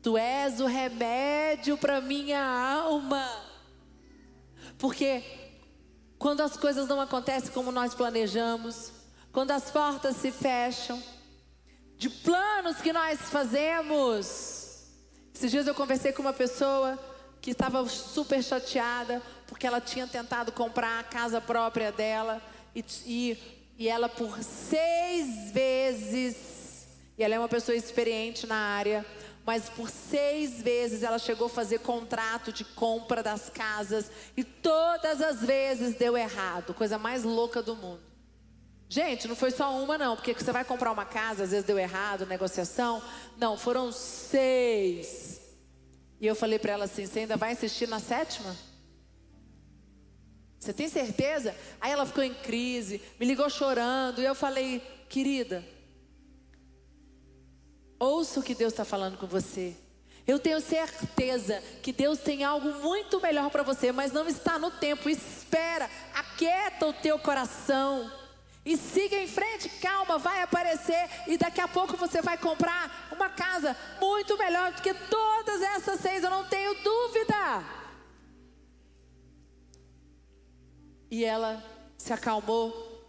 Tu 0.00 0.16
és 0.16 0.60
o 0.60 0.66
remédio 0.66 1.76
para 1.76 2.00
minha 2.00 2.40
alma. 2.40 3.28
Porque 4.78 5.24
quando 6.20 6.40
as 6.40 6.56
coisas 6.56 6.86
não 6.86 7.00
acontecem 7.00 7.50
como 7.50 7.72
nós 7.72 7.96
planejamos, 7.96 8.92
quando 9.32 9.50
as 9.50 9.72
portas 9.72 10.14
se 10.16 10.30
fecham, 10.30 11.02
de 11.96 12.08
planos 12.08 12.76
que 12.76 12.92
nós 12.92 13.18
fazemos. 13.22 14.86
Esses 15.34 15.50
dias 15.50 15.66
eu 15.66 15.74
conversei 15.74 16.12
com 16.12 16.22
uma 16.22 16.32
pessoa 16.32 16.96
que 17.40 17.50
estava 17.50 17.84
super 17.88 18.40
chateada 18.40 19.20
porque 19.48 19.66
ela 19.66 19.80
tinha 19.80 20.06
tentado 20.06 20.52
comprar 20.52 21.00
a 21.00 21.02
casa 21.02 21.40
própria 21.40 21.90
dela 21.90 22.40
e, 22.72 22.84
e, 23.04 23.61
e 23.78 23.88
ela 23.88 24.08
por 24.08 24.42
seis 24.42 25.50
vezes, 25.50 26.86
e 27.16 27.22
ela 27.22 27.34
é 27.34 27.38
uma 27.38 27.48
pessoa 27.48 27.76
experiente 27.76 28.46
na 28.46 28.56
área, 28.56 29.04
mas 29.44 29.68
por 29.68 29.90
seis 29.90 30.62
vezes 30.62 31.02
ela 31.02 31.18
chegou 31.18 31.46
a 31.46 31.50
fazer 31.50 31.80
contrato 31.80 32.52
de 32.52 32.64
compra 32.64 33.22
das 33.22 33.50
casas 33.50 34.10
e 34.36 34.44
todas 34.44 35.20
as 35.20 35.40
vezes 35.40 35.96
deu 35.96 36.16
errado, 36.16 36.74
coisa 36.74 36.98
mais 36.98 37.24
louca 37.24 37.62
do 37.62 37.74
mundo. 37.74 38.12
Gente, 38.88 39.26
não 39.26 39.34
foi 39.34 39.50
só 39.50 39.74
uma 39.82 39.96
não, 39.96 40.16
porque 40.16 40.34
você 40.34 40.52
vai 40.52 40.66
comprar 40.66 40.92
uma 40.92 41.06
casa, 41.06 41.44
às 41.44 41.50
vezes 41.50 41.64
deu 41.64 41.78
errado, 41.78 42.26
negociação. 42.26 43.02
Não, 43.38 43.56
foram 43.56 43.90
seis. 43.90 45.40
E 46.20 46.26
eu 46.26 46.34
falei 46.36 46.58
para 46.58 46.72
ela 46.72 46.84
assim: 46.84 47.06
você 47.06 47.20
ainda 47.20 47.38
vai 47.38 47.52
insistir 47.52 47.88
na 47.88 47.98
sétima? 47.98 48.54
Você 50.62 50.72
tem 50.72 50.88
certeza? 50.88 51.56
Aí 51.80 51.90
ela 51.90 52.06
ficou 52.06 52.22
em 52.22 52.32
crise, 52.32 53.02
me 53.18 53.26
ligou 53.26 53.50
chorando, 53.50 54.20
e 54.20 54.24
eu 54.24 54.34
falei: 54.34 54.80
querida, 55.08 55.64
Ouça 57.98 58.40
o 58.40 58.42
que 58.42 58.54
Deus 58.54 58.72
está 58.72 58.84
falando 58.84 59.16
com 59.16 59.28
você. 59.28 59.76
Eu 60.24 60.38
tenho 60.38 60.60
certeza 60.60 61.60
que 61.82 61.92
Deus 61.92 62.18
tem 62.18 62.44
algo 62.44 62.80
muito 62.80 63.20
melhor 63.20 63.48
para 63.50 63.62
você, 63.62 63.90
mas 63.90 64.12
não 64.12 64.28
está 64.28 64.56
no 64.56 64.70
tempo. 64.70 65.08
Espera, 65.08 65.90
aquieta 66.14 66.86
o 66.86 66.92
teu 66.92 67.16
coração 67.18 68.10
e 68.64 68.76
siga 68.76 69.16
em 69.16 69.28
frente. 69.28 69.68
Calma, 69.80 70.18
vai 70.18 70.42
aparecer 70.42 71.08
e 71.28 71.36
daqui 71.36 71.60
a 71.60 71.66
pouco 71.66 71.96
você 71.96 72.20
vai 72.20 72.38
comprar 72.38 73.08
uma 73.12 73.30
casa 73.30 73.76
muito 74.00 74.36
melhor 74.38 74.72
do 74.72 74.82
que 74.82 74.94
todas 74.94 75.60
essas 75.60 76.00
seis. 76.00 76.22
Eu 76.22 76.30
não 76.30 76.44
tenho 76.44 76.74
dúvida. 76.82 77.81
E 81.12 81.26
ela 81.26 81.62
se 81.98 82.10
acalmou, 82.10 83.06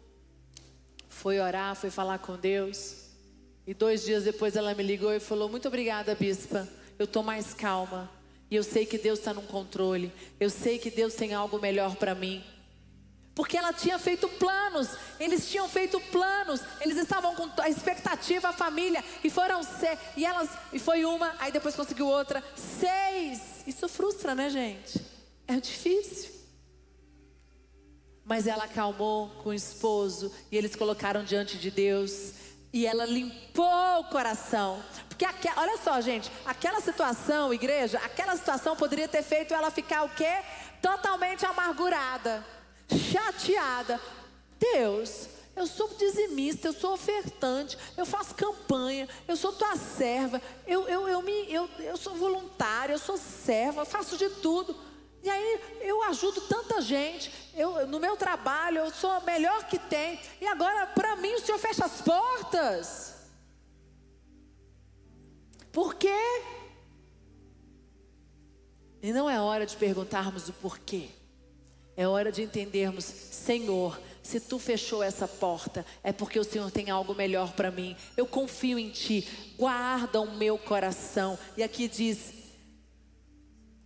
foi 1.07 1.39
orar, 1.39 1.73
foi 1.73 1.89
falar 1.89 2.19
com 2.19 2.35
Deus. 2.35 3.05
E 3.65 3.73
dois 3.73 4.03
dias 4.03 4.25
depois 4.25 4.57
ela 4.57 4.75
me 4.75 4.83
ligou 4.83 5.13
e 5.13 5.21
falou: 5.21 5.47
Muito 5.47 5.69
obrigada, 5.69 6.13
bispa. 6.13 6.67
Eu 6.99 7.05
estou 7.05 7.23
mais 7.23 7.53
calma. 7.53 8.11
E 8.51 8.57
eu 8.57 8.61
sei 8.61 8.85
que 8.85 8.97
Deus 8.97 9.19
está 9.19 9.33
no 9.33 9.41
controle. 9.43 10.11
Eu 10.37 10.49
sei 10.49 10.77
que 10.77 10.91
Deus 10.91 11.13
tem 11.13 11.33
algo 11.33 11.57
melhor 11.59 11.95
para 11.95 12.13
mim. 12.13 12.43
Porque 13.33 13.55
ela 13.55 13.71
tinha 13.71 13.97
feito 13.97 14.27
planos, 14.27 14.89
eles 15.17 15.49
tinham 15.49 15.69
feito 15.69 15.97
planos, 16.11 16.59
eles 16.81 16.97
estavam 16.97 17.33
com 17.35 17.49
a 17.61 17.69
expectativa, 17.69 18.49
a 18.49 18.53
família, 18.53 19.01
e 19.23 19.29
foram 19.29 19.63
ser, 19.63 19.97
e 20.17 20.25
elas, 20.25 20.49
e 20.73 20.77
foi 20.77 21.03
uma, 21.03 21.33
aí 21.39 21.53
depois 21.53 21.73
conseguiu 21.73 22.07
outra, 22.07 22.43
seis. 22.53 23.63
Isso 23.65 23.87
frustra, 23.87 24.35
né, 24.35 24.49
gente? 24.49 25.01
É 25.47 25.55
difícil. 25.55 26.42
Mas 28.25 28.47
ela 28.47 28.63
acalmou 28.63 29.29
com 29.43 29.49
o 29.49 29.53
esposo, 29.53 30.31
e 30.51 30.57
eles 30.57 30.75
colocaram 30.75 31.23
diante 31.23 31.57
de 31.57 31.69
Deus, 31.69 32.33
e 32.71 32.87
ela 32.87 33.05
limpou 33.05 33.99
o 33.99 34.05
coração. 34.05 34.81
Porque 35.07 35.25
aquela, 35.25 35.61
olha 35.61 35.77
só, 35.77 36.01
gente, 36.01 36.31
aquela 36.45 36.81
situação, 36.81 37.53
igreja, 37.53 37.99
aquela 37.99 38.35
situação 38.35 38.75
poderia 38.75 39.07
ter 39.07 39.21
feito 39.21 39.53
ela 39.53 39.69
ficar 39.69 40.03
o 40.03 40.09
quê? 40.09 40.41
Totalmente 40.81 41.45
amargurada, 41.45 42.43
chateada. 43.11 44.01
Deus, 44.57 45.27
eu 45.55 45.67
sou 45.67 45.87
dizimista, 45.89 46.67
eu 46.67 46.73
sou 46.73 46.93
ofertante, 46.93 47.77
eu 47.95 48.05
faço 48.05 48.33
campanha, 48.33 49.07
eu 49.27 49.35
sou 49.35 49.53
tua 49.53 49.75
serva, 49.75 50.41
eu, 50.65 50.87
eu, 50.87 51.07
eu, 51.07 51.21
me, 51.21 51.53
eu, 51.53 51.69
eu 51.79 51.95
sou 51.95 52.15
voluntária, 52.15 52.93
eu 52.93 52.99
sou 52.99 53.17
serva, 53.17 53.85
faço 53.85 54.17
de 54.17 54.29
tudo. 54.29 54.75
E 55.23 55.29
aí 55.29 55.79
eu 55.79 56.03
ajudo 56.03 56.41
tanta 56.41 56.81
gente, 56.81 57.31
eu, 57.55 57.87
no 57.87 57.97
meu 57.97 58.17
trabalho 58.17 58.79
eu 58.79 58.91
sou 58.91 59.09
a 59.09 59.21
melhor 59.21 59.65
que 59.67 59.79
tem, 59.79 60.19
e 60.41 60.45
agora 60.45 60.85
para 60.87 61.15
mim 61.15 61.33
o 61.33 61.39
Senhor 61.39 61.57
fecha 61.57 61.85
as 61.85 62.01
portas. 62.01 63.15
Por 65.71 65.95
quê? 65.95 66.43
E 69.01 69.13
não 69.13 69.29
é 69.29 69.39
hora 69.39 69.65
de 69.65 69.77
perguntarmos 69.77 70.49
o 70.49 70.53
porquê. 70.53 71.09
É 71.95 72.07
hora 72.07 72.31
de 72.31 72.43
entendermos, 72.43 73.05
Senhor, 73.05 73.99
se 74.21 74.39
tu 74.39 74.59
fechou 74.59 75.03
essa 75.03 75.27
porta, 75.27 75.85
é 76.03 76.11
porque 76.11 76.39
o 76.39 76.43
Senhor 76.43 76.69
tem 76.71 76.89
algo 76.89 77.13
melhor 77.13 77.53
para 77.53 77.71
mim. 77.71 77.95
Eu 78.17 78.25
confio 78.25 78.79
em 78.79 78.89
ti. 78.89 79.27
Guarda 79.57 80.19
o 80.21 80.35
meu 80.35 80.57
coração. 80.57 81.37
E 81.55 81.63
aqui 81.63 81.87
diz: 81.87 82.42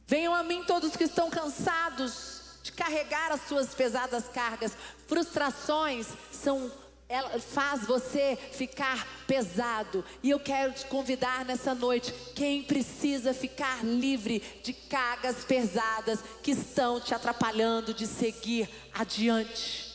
Venham 0.08 0.34
a 0.34 0.42
mim 0.42 0.64
todos 0.64 0.96
que 0.96 1.04
estão 1.04 1.30
cansados 1.30 2.60
de 2.64 2.72
carregar 2.72 3.32
as 3.32 3.42
suas 3.42 3.76
pesadas 3.76 4.30
cargas. 4.30 4.76
Frustrações 5.06 6.08
são 6.32 6.72
ela 7.10 7.40
faz 7.40 7.86
você 7.86 8.38
ficar 8.52 9.08
pesado. 9.26 10.04
E 10.22 10.30
eu 10.30 10.40
quero 10.40 10.74
te 10.74 10.86
convidar 10.88 11.46
nessa 11.46 11.74
noite, 11.74 12.14
quem 12.36 12.64
precisa 12.64 13.34
ficar 13.34 13.84
livre 13.84 14.40
de 14.62 14.74
cargas 14.74 15.46
pesadas 15.46 16.20
que 16.44 16.52
estão 16.52 17.00
te 17.00 17.14
atrapalhando 17.14 17.94
de 17.94 18.06
seguir 18.06 18.70
adiante. 18.94 19.88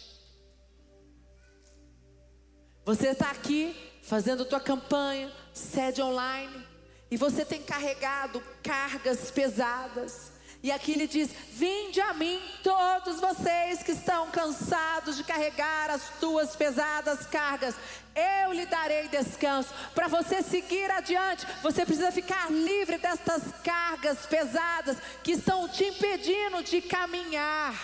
Você 2.85 3.09
está 3.09 3.31
aqui 3.31 3.77
fazendo 4.03 4.45
tua 4.45 4.61
campanha, 4.61 5.31
sede 5.53 6.01
online, 6.01 6.67
e 7.13 7.17
você 7.19 7.45
tem 7.45 7.61
carregado 7.61 8.43
cargas 8.63 9.31
pesadas. 9.31 10.33
E 10.63 10.73
aqui 10.73 10.93
ele 10.93 11.07
diz: 11.07 11.29
Vinde 11.51 12.01
a 12.01 12.15
mim, 12.15 12.41
todos 12.63 13.21
vocês 13.21 13.83
que 13.83 13.93
estão 13.93 14.31
cansados 14.31 15.19
de 15.19 15.23
carregar 15.23 15.91
as 15.91 16.09
tuas 16.19 16.57
pesadas 16.57 17.27
cargas, 17.27 17.75
eu 18.17 18.55
lhe 18.55 18.65
darei 18.65 19.09
descanso. 19.09 19.75
Para 19.95 20.09
você 20.09 20.41
seguir 20.41 20.91
adiante, 20.91 21.47
você 21.63 21.85
precisa 21.85 22.11
ficar 22.11 22.51
livre 22.51 22.97
destas 22.97 23.43
cargas 23.63 24.25
pesadas 24.25 24.97
que 25.23 25.33
estão 25.33 25.69
te 25.69 25.85
impedindo 25.85 26.63
de 26.63 26.81
caminhar. 26.81 27.75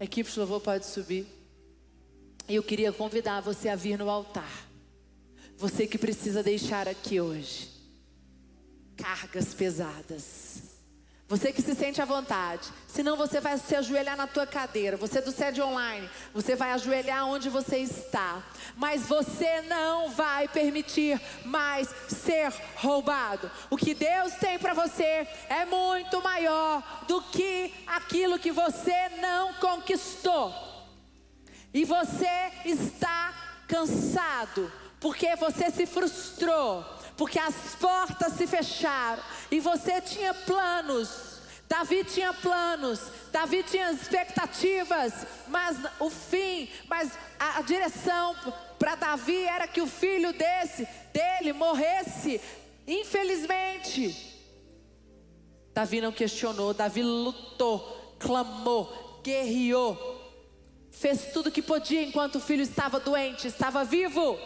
A 0.00 0.04
equipe 0.04 0.30
de 0.30 0.38
louvor 0.38 0.62
pode 0.62 0.86
subir. 0.86 1.26
E 2.48 2.54
eu 2.54 2.62
queria 2.62 2.90
convidar 2.94 3.42
você 3.42 3.68
a 3.68 3.76
vir 3.76 3.98
no 3.98 4.08
altar. 4.08 4.71
Você 5.62 5.86
que 5.86 5.96
precisa 5.96 6.42
deixar 6.42 6.88
aqui 6.88 7.20
hoje 7.20 7.70
cargas 8.96 9.54
pesadas. 9.54 10.60
Você 11.28 11.52
que 11.52 11.62
se 11.62 11.76
sente 11.76 12.02
à 12.02 12.04
vontade. 12.04 12.68
Senão 12.88 13.16
você 13.16 13.40
vai 13.40 13.56
se 13.56 13.76
ajoelhar 13.76 14.16
na 14.16 14.26
tua 14.26 14.44
cadeira. 14.44 14.96
Você 14.96 15.20
do 15.20 15.30
sede 15.30 15.62
online, 15.62 16.10
você 16.34 16.56
vai 16.56 16.72
ajoelhar 16.72 17.28
onde 17.28 17.48
você 17.48 17.78
está. 17.78 18.42
Mas 18.74 19.06
você 19.06 19.60
não 19.62 20.10
vai 20.10 20.48
permitir 20.48 21.20
mais 21.44 21.88
ser 22.08 22.52
roubado. 22.74 23.48
O 23.70 23.76
que 23.76 23.94
Deus 23.94 24.32
tem 24.40 24.58
para 24.58 24.74
você 24.74 25.28
é 25.48 25.64
muito 25.64 26.20
maior 26.20 27.04
do 27.06 27.22
que 27.22 27.72
aquilo 27.86 28.36
que 28.36 28.50
você 28.50 29.10
não 29.20 29.54
conquistou. 29.54 30.52
E 31.72 31.84
você 31.84 32.50
está 32.64 33.62
cansado 33.68 34.81
porque 35.02 35.34
você 35.34 35.68
se 35.68 35.84
frustrou, 35.84 36.84
porque 37.16 37.38
as 37.38 37.74
portas 37.74 38.34
se 38.34 38.46
fecharam 38.46 39.22
e 39.50 39.58
você 39.58 40.00
tinha 40.00 40.32
planos. 40.32 41.32
Davi 41.68 42.04
tinha 42.04 42.32
planos, 42.34 43.00
Davi 43.32 43.62
tinha 43.62 43.90
expectativas, 43.92 45.26
mas 45.48 45.76
o 45.98 46.10
fim, 46.10 46.68
mas 46.86 47.12
a, 47.38 47.62
direção 47.62 48.36
para 48.78 48.94
Davi 48.94 49.42
era 49.44 49.66
que 49.66 49.80
o 49.80 49.86
filho 49.86 50.32
desse, 50.34 50.86
dele 51.12 51.52
morresse. 51.54 52.40
Infelizmente, 52.86 54.14
Davi 55.72 56.02
não 56.02 56.12
questionou, 56.12 56.74
Davi 56.74 57.02
lutou, 57.02 58.14
clamou, 58.18 59.20
guerreou, 59.24 59.96
fez 60.90 61.32
tudo 61.32 61.48
o 61.48 61.52
que 61.52 61.62
podia 61.62 62.02
enquanto 62.02 62.36
o 62.36 62.40
filho 62.40 62.62
estava 62.62 63.00
doente, 63.00 63.48
estava 63.48 63.82
vivo. 63.82 64.38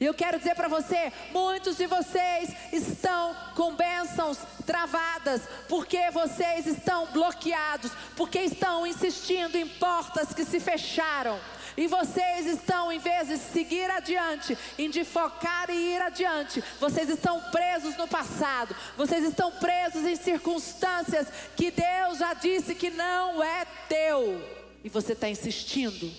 E 0.00 0.04
eu 0.04 0.14
quero 0.14 0.38
dizer 0.38 0.54
para 0.54 0.68
você: 0.68 1.12
muitos 1.32 1.76
de 1.76 1.86
vocês 1.86 2.54
estão 2.72 3.34
com 3.54 3.74
bênçãos 3.74 4.38
travadas, 4.64 5.42
porque 5.68 6.10
vocês 6.12 6.66
estão 6.66 7.06
bloqueados, 7.06 7.90
porque 8.16 8.38
estão 8.40 8.86
insistindo 8.86 9.56
em 9.56 9.66
portas 9.66 10.32
que 10.32 10.44
se 10.44 10.60
fecharam. 10.60 11.38
E 11.76 11.86
vocês 11.86 12.46
estão, 12.46 12.90
em 12.90 12.98
vez 12.98 13.28
de 13.28 13.38
seguir 13.38 13.88
adiante, 13.90 14.56
em 14.76 14.90
de 14.90 15.04
focar 15.04 15.70
e 15.70 15.94
ir 15.94 16.02
adiante, 16.02 16.62
vocês 16.80 17.08
estão 17.08 17.40
presos 17.52 17.96
no 17.96 18.08
passado, 18.08 18.74
vocês 18.96 19.24
estão 19.24 19.52
presos 19.52 20.04
em 20.04 20.16
circunstâncias 20.16 21.28
que 21.56 21.70
Deus 21.70 22.18
já 22.18 22.34
disse 22.34 22.74
que 22.74 22.90
não 22.90 23.42
é 23.42 23.64
teu. 23.88 24.42
E 24.82 24.88
você 24.88 25.12
está 25.12 25.28
insistindo. 25.28 26.10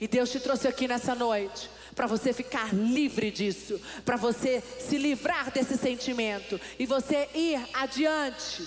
E 0.00 0.06
Deus 0.06 0.30
te 0.30 0.40
trouxe 0.40 0.68
aqui 0.68 0.86
nessa 0.86 1.14
noite 1.14 1.77
para 1.98 2.06
você 2.06 2.32
ficar 2.32 2.72
livre 2.72 3.28
disso, 3.28 3.80
para 4.04 4.16
você 4.16 4.62
se 4.78 4.96
livrar 4.96 5.50
desse 5.50 5.76
sentimento 5.76 6.60
e 6.78 6.86
você 6.86 7.28
ir 7.34 7.60
adiante. 7.74 8.64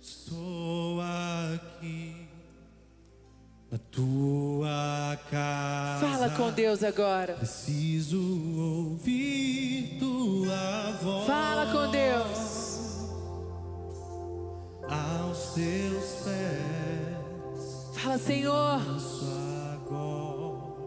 Estou 0.00 1.00
aqui 1.00 2.28
na 3.68 3.78
tua 3.90 5.18
casa. 5.28 6.06
Fala 6.06 6.30
com 6.30 6.52
Deus 6.52 6.84
agora. 6.84 7.34
Preciso 7.34 8.16
ouvir 8.56 9.96
tua 9.98 10.92
voz. 11.02 11.26
Fala 11.26 11.72
com 11.72 11.90
Deus. 11.90 12.38
Aos 14.88 15.52
teus 15.54 16.22
pés. 16.22 18.00
Fala, 18.00 18.18
Senhor. 18.18 18.80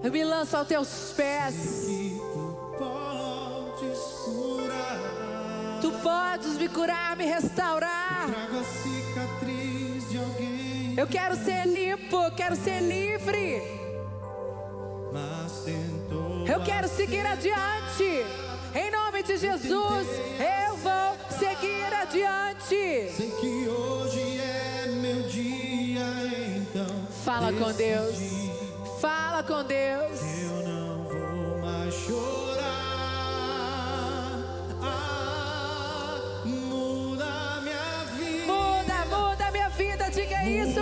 Eu 0.03 0.11
me 0.11 0.23
lanço 0.23 0.57
aos 0.57 0.67
teus 0.67 1.13
pés. 1.15 1.85
Que 1.85 2.19
tu 2.33 2.75
podes 2.79 3.99
curar. 4.25 5.79
Tu 5.79 5.91
podes 5.91 6.57
me 6.57 6.67
curar, 6.67 7.15
me 7.15 7.25
restaurar. 7.25 8.27
Trago 8.27 8.59
a 8.59 8.63
cicatriz 8.63 10.09
de 10.09 10.17
alguém. 10.17 10.95
Eu 10.97 11.05
quero 11.07 11.35
ser 11.35 11.67
limpo, 11.67 12.15
eu 12.15 12.31
quero 12.31 12.55
ser 12.55 12.81
livre. 12.81 13.61
Mas 15.13 15.63
tentou. 15.63 16.47
Eu 16.47 16.63
quero 16.63 16.87
seguir 16.87 17.25
adiante. 17.25 18.25
Em 18.73 18.89
nome 18.89 19.21
de 19.21 19.37
Jesus, 19.37 20.07
eu 20.39 20.77
vou 20.77 21.17
seguir 21.37 21.93
adiante. 21.93 23.11
Sei 23.15 23.31
que 23.39 23.69
hoje 23.69 24.39
é 24.39 24.87
meu 24.87 25.27
dia, 25.27 26.57
então. 26.57 27.05
Fala 27.23 27.53
com 27.53 27.71
Deus. 27.71 28.60
Fala 29.01 29.41
com 29.41 29.63
Deus. 29.63 30.21
Eu 30.43 30.69
não 30.69 31.03
vou 31.05 31.57
mais 31.57 31.91
chorar. 31.91 32.61
Ah, 34.79 36.19
muda 36.45 37.61
minha 37.63 38.05
vida. 38.15 38.45
Muda, 38.45 39.05
muda 39.09 39.51
minha 39.51 39.69
vida. 39.69 40.07
Diga 40.11 40.43
isso, 40.45 40.69
muda 40.69 40.73
minha 40.75 40.80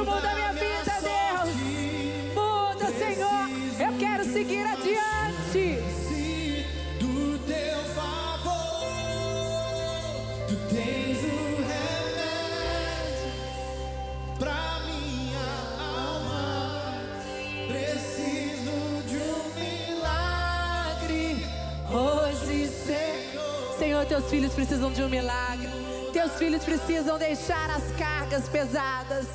teus 24.19 24.31
filhos 24.31 24.53
precisam 24.53 24.91
de 24.91 25.01
um 25.01 25.07
milagre. 25.07 25.69
Teus 26.11 26.33
filhos 26.33 26.63
precisam 26.63 27.17
deixar 27.17 27.69
as 27.69 27.89
cargas 27.97 28.49
pesadas, 28.49 29.25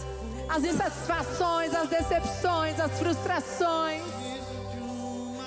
as 0.47 0.62
insatisfações, 0.62 1.75
as 1.75 1.88
decepções, 1.88 2.79
as 2.79 2.99
frustrações. 2.99 4.03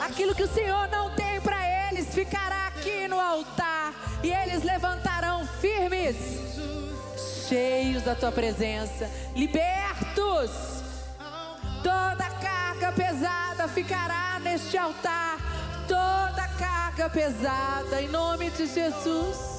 Aquilo 0.02 0.34
que 0.34 0.41
o 0.41 0.47
Senhor 0.47 0.88
não 0.88 1.13
tem 1.13 1.39
para 1.41 1.60
eles 1.88 2.08
ficará 2.15 2.67
aqui 2.67 3.08
no 3.08 3.19
altar 3.19 3.93
e 4.23 4.32
eles 4.32 4.63
levantarão 4.63 5.45
firmes, 5.62 6.15
cheios 7.47 8.02
da 8.02 8.15
tua 8.15 8.32
presença, 8.32 9.08
libertos. 9.36 10.50
Toda 11.84 12.26
carga 12.41 12.91
pesada 12.91 13.67
ficará 13.67 14.39
neste 14.39 14.76
altar. 14.78 15.37
Toda 15.88 16.47
carga 16.60 17.10
pesada, 17.10 18.02
em 18.02 18.08
nome 18.10 18.50
de 18.50 18.65
Jesus. 18.67 19.57